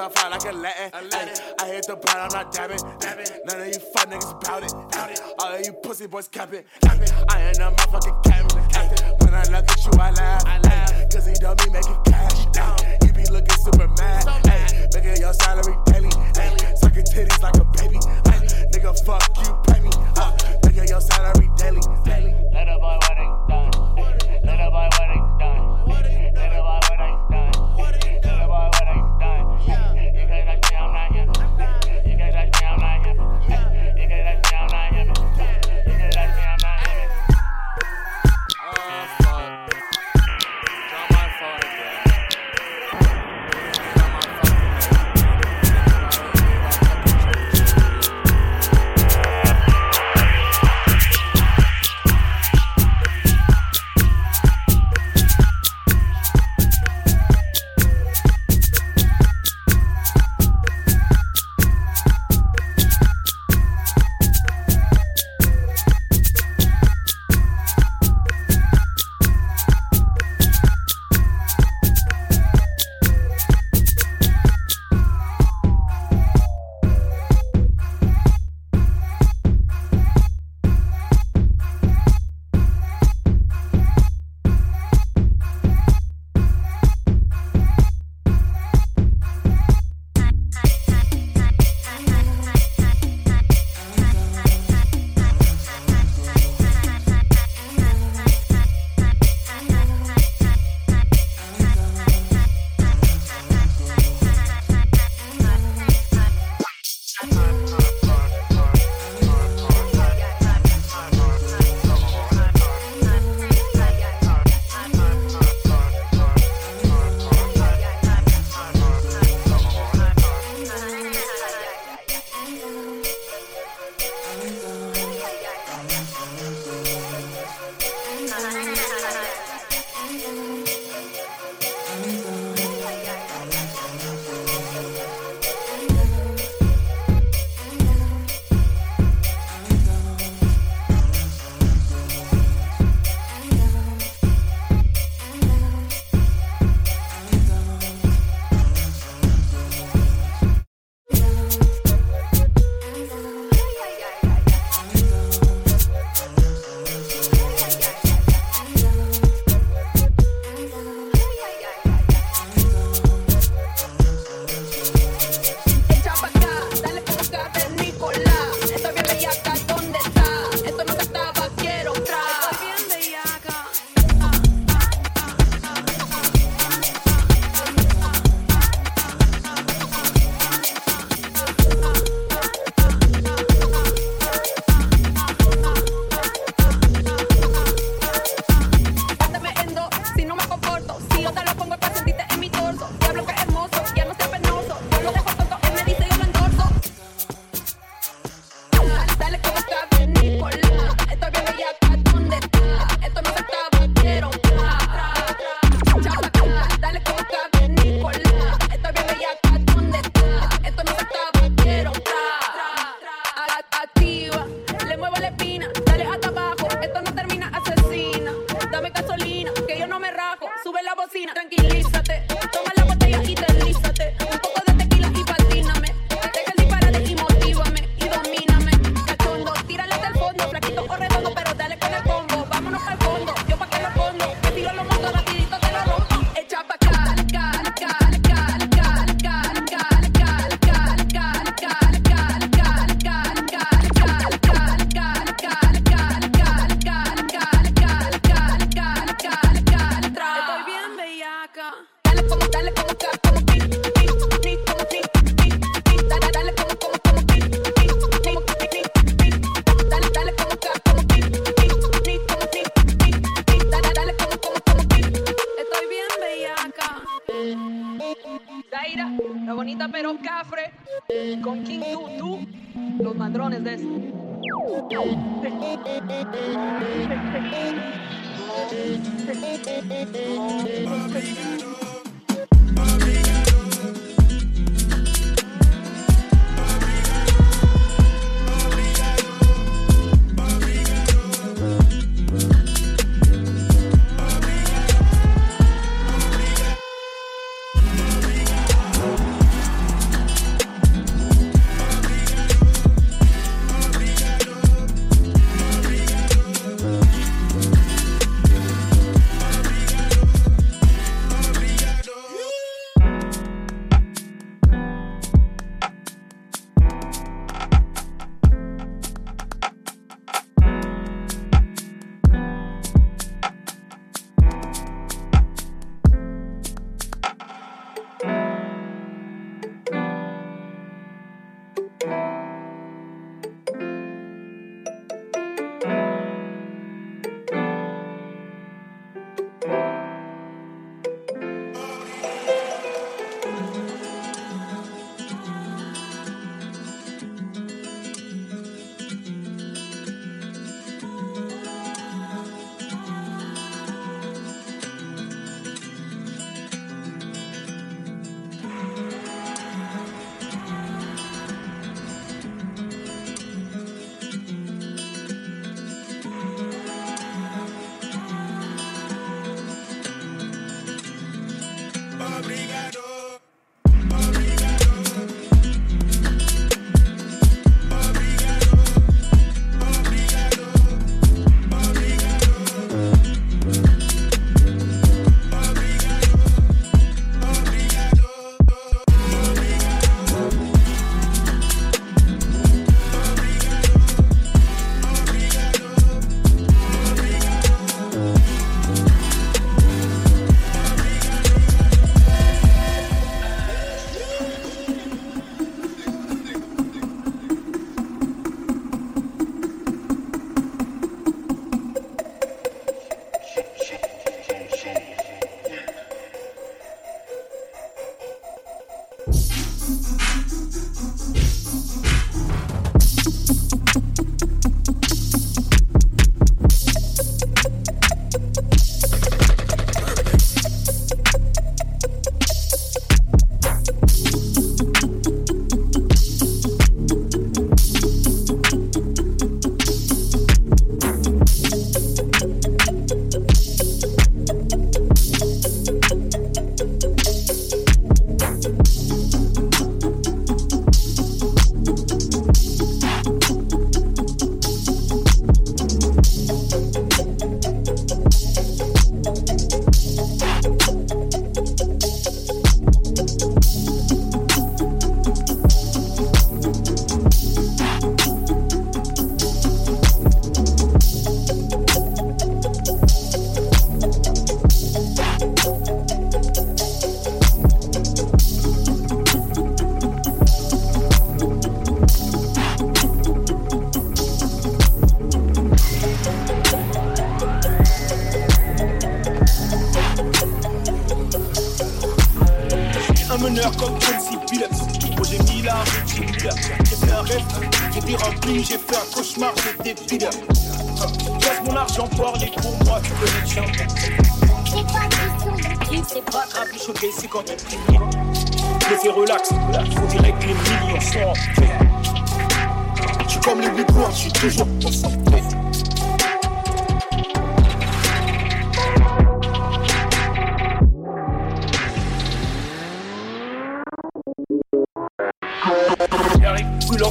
I 0.00 0.08
fly 0.08 0.28
like 0.30 0.44
a 0.44 0.56
Latin. 0.56 0.90
I 1.60 1.66
hit 1.66 1.86
the 1.86 1.96
blood, 1.96 2.16
I'm 2.16 2.32
not 2.32 2.52
dabbing. 2.52 2.80
None 3.44 3.60
of 3.60 3.66
you 3.66 3.80
fuck 3.92 4.08
niggas 4.08 4.40
bout 4.40 4.64
it. 4.64 4.72
All 5.38 5.52
of 5.52 5.60
you 5.60 5.72
pussy 5.74 6.06
boys 6.06 6.26
cap 6.26 6.54
it. 6.54 6.64
I 6.84 6.94
ain't 6.94 7.58
a 7.58 7.70
motherfucking 7.70 8.24
captain. 8.24 8.64
When 9.20 9.34
I 9.34 9.44
look 9.52 9.68
at 9.68 9.84
you, 9.84 9.92
I 10.00 10.10
laugh. 10.12 11.12
Cause 11.12 11.26
he 11.26 11.34
don't 11.34 11.58
be 11.62 11.68
making 11.68 12.00
cash. 12.06 12.46
You 13.04 13.12
be 13.12 13.26
looking 13.30 13.58
super 13.58 13.88
mad. 13.98 14.26
At 14.40 15.18
your 15.18 15.34
salary 15.34 15.76
daily. 15.84 16.10
Sucking 16.76 17.04
titties 17.04 17.42
like 17.42 17.56
a 17.56 17.64
baby. 17.76 17.98
Nigga, 18.72 18.96
fuck 19.04 19.20
you, 19.36 19.52
pay 19.68 19.80
me. 19.80 19.90
At 20.16 20.88
your 20.88 21.00
salary 21.02 21.50
daily. 21.56 21.82
a 21.84 22.78
boy 22.80 22.96
what 22.96 23.18
it's 23.20 23.36
done. 23.52 24.60
A 24.60 24.70
boy 24.70 24.88
what 24.96 25.09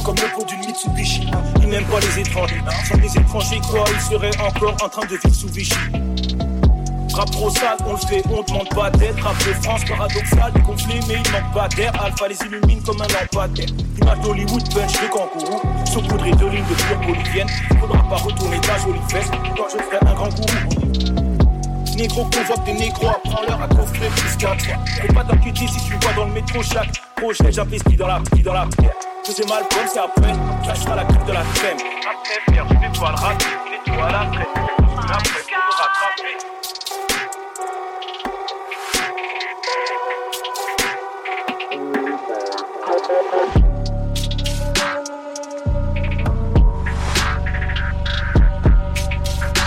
Comme 0.04 0.14
le 0.16 0.34
pot 0.34 0.44
d'une 0.46 0.60
Mitsubishi. 0.60 1.28
Il 1.60 1.68
n'aime 1.68 1.84
pas 1.84 2.00
les 2.00 2.20
étrangers. 2.20 2.62
Sans 2.88 2.96
les 2.96 3.16
étrangers, 3.16 3.60
quoi, 3.70 3.84
il 3.92 4.00
serait 4.00 4.30
encore 4.40 4.74
en 4.82 4.88
train 4.88 5.06
de 5.06 5.16
vivre 5.16 5.34
sous 5.34 5.48
Vichy. 5.48 5.74
Rap 7.12 7.30
trop 7.30 7.50
sale, 7.50 7.76
on 7.86 7.92
le 7.92 7.98
fait, 7.98 8.22
on 8.30 8.42
demande 8.42 8.68
pas 8.70 8.90
d'aide. 8.90 9.18
Rap 9.20 9.36
de 9.38 9.52
France, 9.62 9.84
paradoxal, 9.84 10.52
des 10.54 10.62
conflits, 10.62 11.00
mais 11.06 11.16
il 11.22 11.32
manque 11.32 11.52
pas 11.52 11.68
d'air. 11.68 11.92
Alpha 12.02 12.28
les 12.28 12.38
illumine 12.46 12.82
comme 12.82 13.00
un 13.02 13.08
lampadaire. 13.08 13.68
Image 14.00 14.20
d'Hollywood, 14.20 14.74
punch 14.74 14.92
de 14.92 15.08
kangourou. 15.08 15.60
Saupoudré 15.84 16.30
de 16.30 16.46
lignes 16.46 16.64
de 16.64 16.74
pure 16.74 17.00
bolivienne. 17.06 17.48
Faudra 17.78 18.02
pas 18.08 18.16
retourner 18.16 18.60
ta 18.60 18.78
jolie 18.78 19.00
fesse 19.08 19.30
quand 19.56 19.68
je 19.68 19.82
ferai 19.82 19.98
un 20.06 20.14
grand 20.14 20.28
gourou. 20.28 21.20
Négro 21.96 22.24
convoque 22.24 22.64
des 22.64 22.72
négros, 22.72 23.08
apprends-leur 23.08 23.60
à 23.60 23.68
plus 23.68 24.36
qu'un 24.38 24.56
toi. 24.56 24.74
Faut 25.02 25.12
pas 25.12 25.24
t'inquiéter 25.24 25.66
si 25.68 25.84
tu 25.84 25.94
vois 26.00 26.12
dans 26.14 26.24
le 26.24 26.32
métro 26.32 26.62
chaque 26.62 27.09
projet, 27.20 27.52
j'investis 27.52 27.96
dans 27.96 28.06
la 28.06 28.18
dans 28.42 28.54
la 28.54 28.66
pierre. 28.66 28.94
Je 29.26 29.32
sais 29.32 29.46
mal 29.46 29.62
comme 29.68 29.86
c'est 29.86 29.98
après, 29.98 30.32
clashera 30.64 30.96
la 30.96 31.04
coupe 31.04 31.24
de 31.26 31.32
la 31.32 31.42
crème. 31.54 31.76
Après, 32.10 32.40
frère, 32.48 32.66
je 32.68 32.74
vais 32.74 32.98
pas 32.98 33.10
le 33.10 33.16
rater, 33.16 33.46
il 33.66 33.74
est 33.74 33.82
tout 33.84 34.00
à 34.02 34.10
la 34.10 34.26
crème. 34.30 34.46
Après, 35.12 35.42
pour 35.46 35.60
me 35.66 35.72
rattraper. 35.76 36.36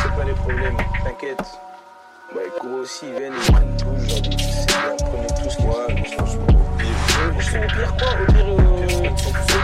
C'est 0.02 0.16
pas 0.16 0.26
les 0.26 0.34
problèmes, 0.34 0.78
t'inquiète. 1.04 1.46
Bah, 2.34 2.42
les 2.44 2.52
aussi, 2.80 3.06
ils 3.06 3.20
viennent, 3.20 3.34
ils 3.38 4.03
c'est 7.54 7.60
le 7.60 7.68
pire 7.68 7.96
quoi 7.98 8.16
Le 8.18 8.26
pire, 8.26 8.46
euh, 8.46 8.56
le 8.56 9.10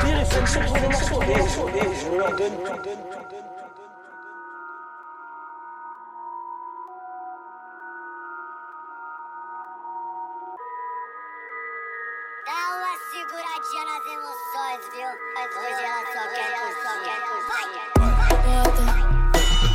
pire, 0.05 0.19
ils 0.19 0.25
font 0.25 0.43
que 0.43 0.49
sur 0.49 0.61
des 0.61 0.79
morceaux. 0.79 1.21
Et, 1.23 1.33
je 1.95 2.09
leur 2.17 2.31
donne 2.35 2.57
tout. 2.63 2.77
seguradinha 13.11 13.83
nas 13.85 14.05
emoções, 14.15 14.83
viu? 14.93 15.09
Mas 15.33 15.49
hoje 15.57 15.83
ela 15.83 16.01
só 16.13 16.21
quer 16.33 16.49
curtir, 16.55 16.83
só 16.83 16.93
quer. 17.03 17.19
Bota, 18.45 18.85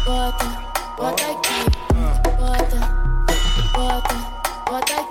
bota, 0.06 0.48
bota 0.96 1.24
aqui. 1.32 1.58
Bota, 2.38 2.80
bota, 3.74 4.16
bota 4.66 4.94
aqui. 4.94 5.03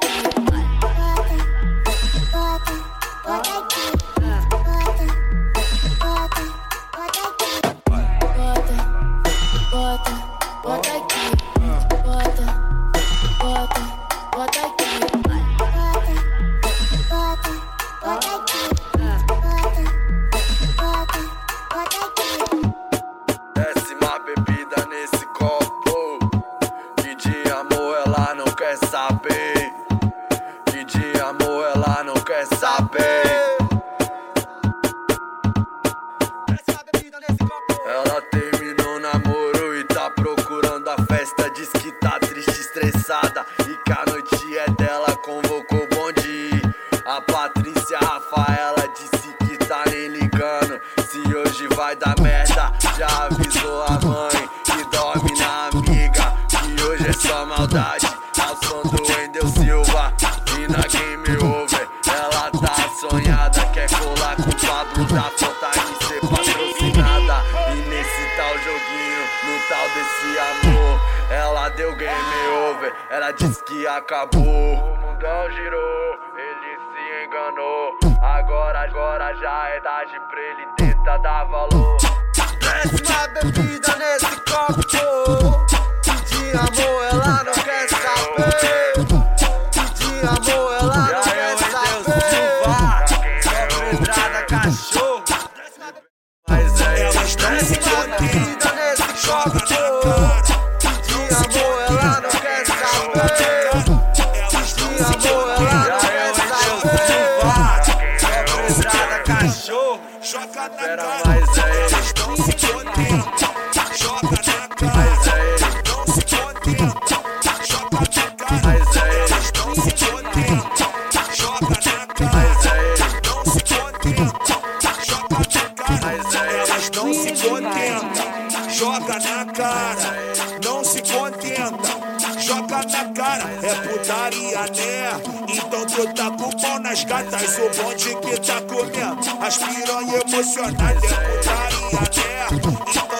cara 133.33 133.49
é 133.61 133.75
putaria, 133.75 134.61
né? 134.61 135.21
Então 135.47 135.85
tu 135.85 136.13
tá 136.13 136.31
com 136.31 136.49
o 136.49 136.61
pau 136.61 136.79
nas 136.79 137.03
gatas, 137.03 137.49
sou 137.49 137.69
bonde 137.71 138.15
que 138.15 138.39
tá 138.39 138.61
comendo. 138.61 139.43
As 139.45 139.57
piranha 139.57 140.21
emocionadas. 140.27 141.11
é 141.11 141.15
putaria, 141.15 141.99
né? 142.01 142.47
Então 142.89 143.12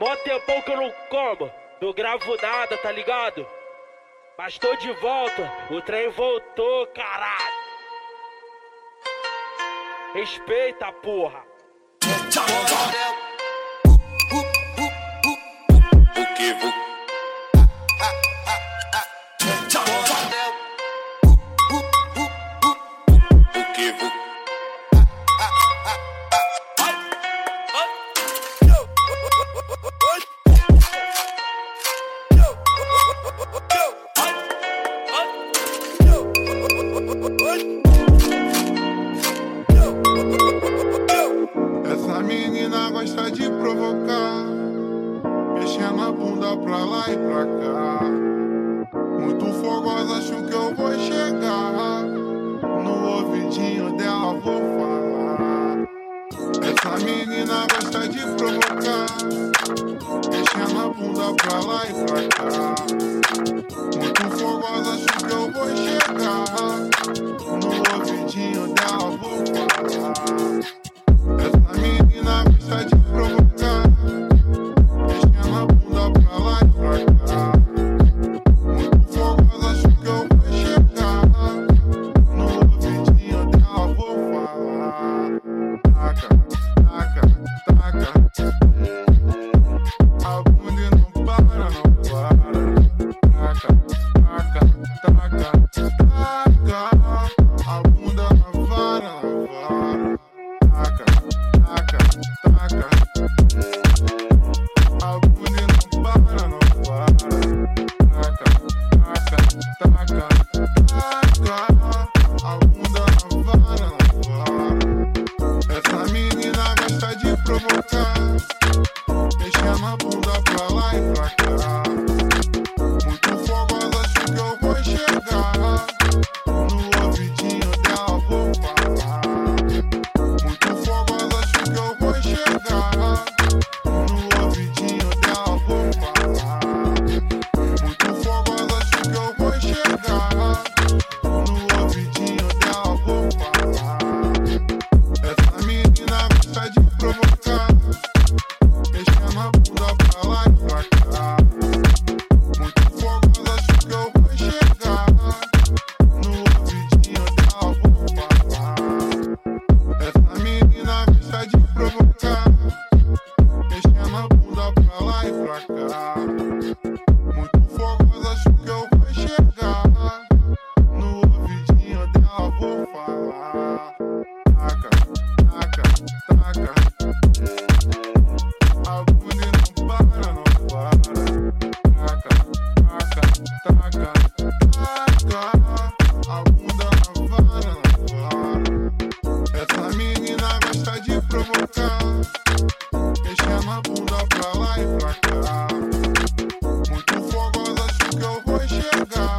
Mó 0.00 0.16
tempão 0.16 0.60
que 0.62 0.72
eu 0.72 0.76
não 0.76 0.90
como, 1.08 1.50
não 1.80 1.92
gravo 1.92 2.36
nada, 2.42 2.76
tá 2.78 2.90
ligado? 2.90 3.46
Mas 4.36 4.58
tô 4.58 4.74
de 4.76 4.92
volta, 4.94 5.50
o 5.70 5.80
trem 5.80 6.08
voltou, 6.10 6.86
caralho. 6.88 7.54
Respeita, 10.14 10.92
porra. 10.92 11.44
Tchau, 12.30 12.44
tchau. 12.44 13.24
O 16.16 16.34
que, 16.34 16.50
o 16.50 16.83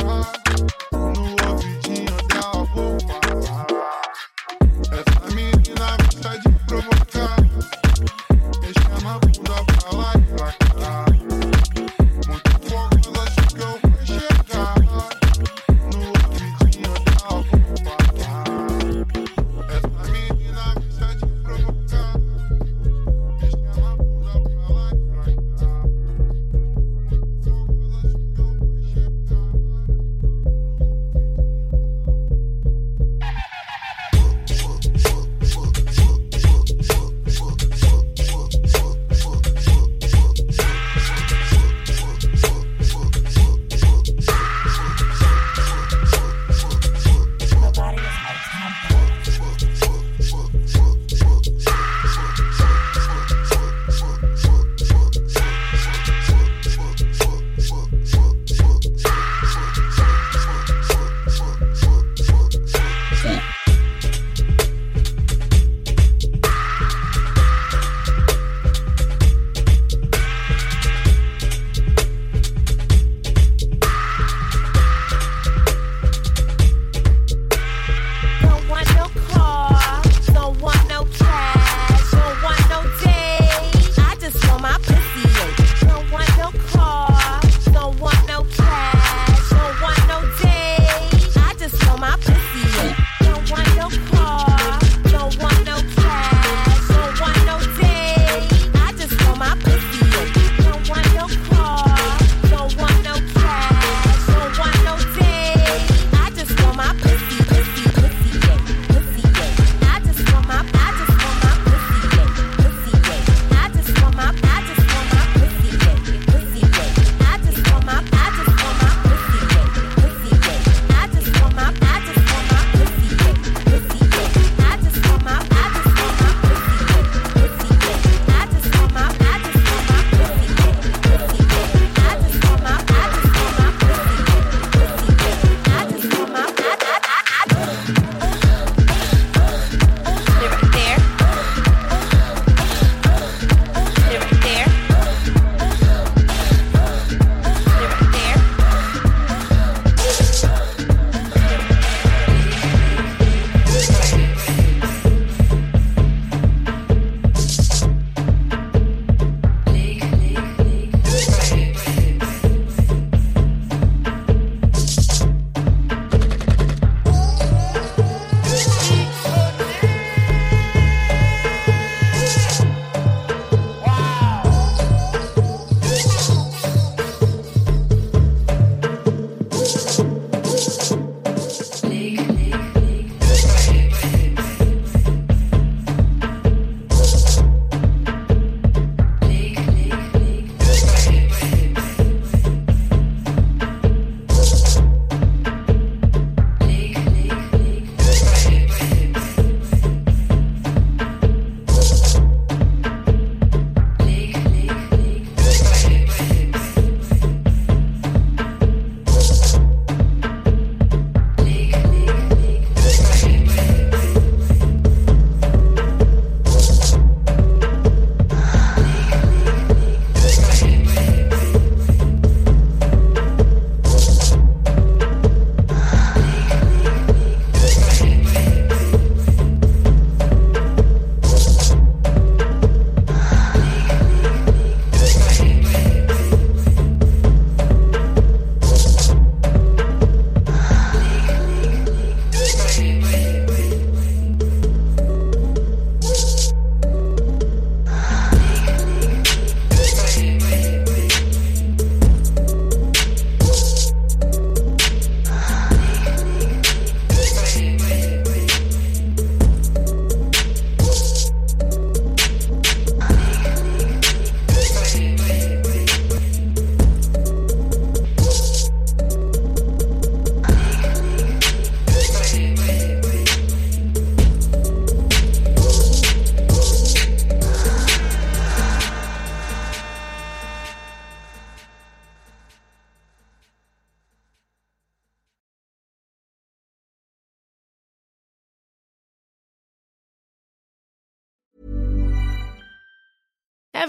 heart. 0.05 0.44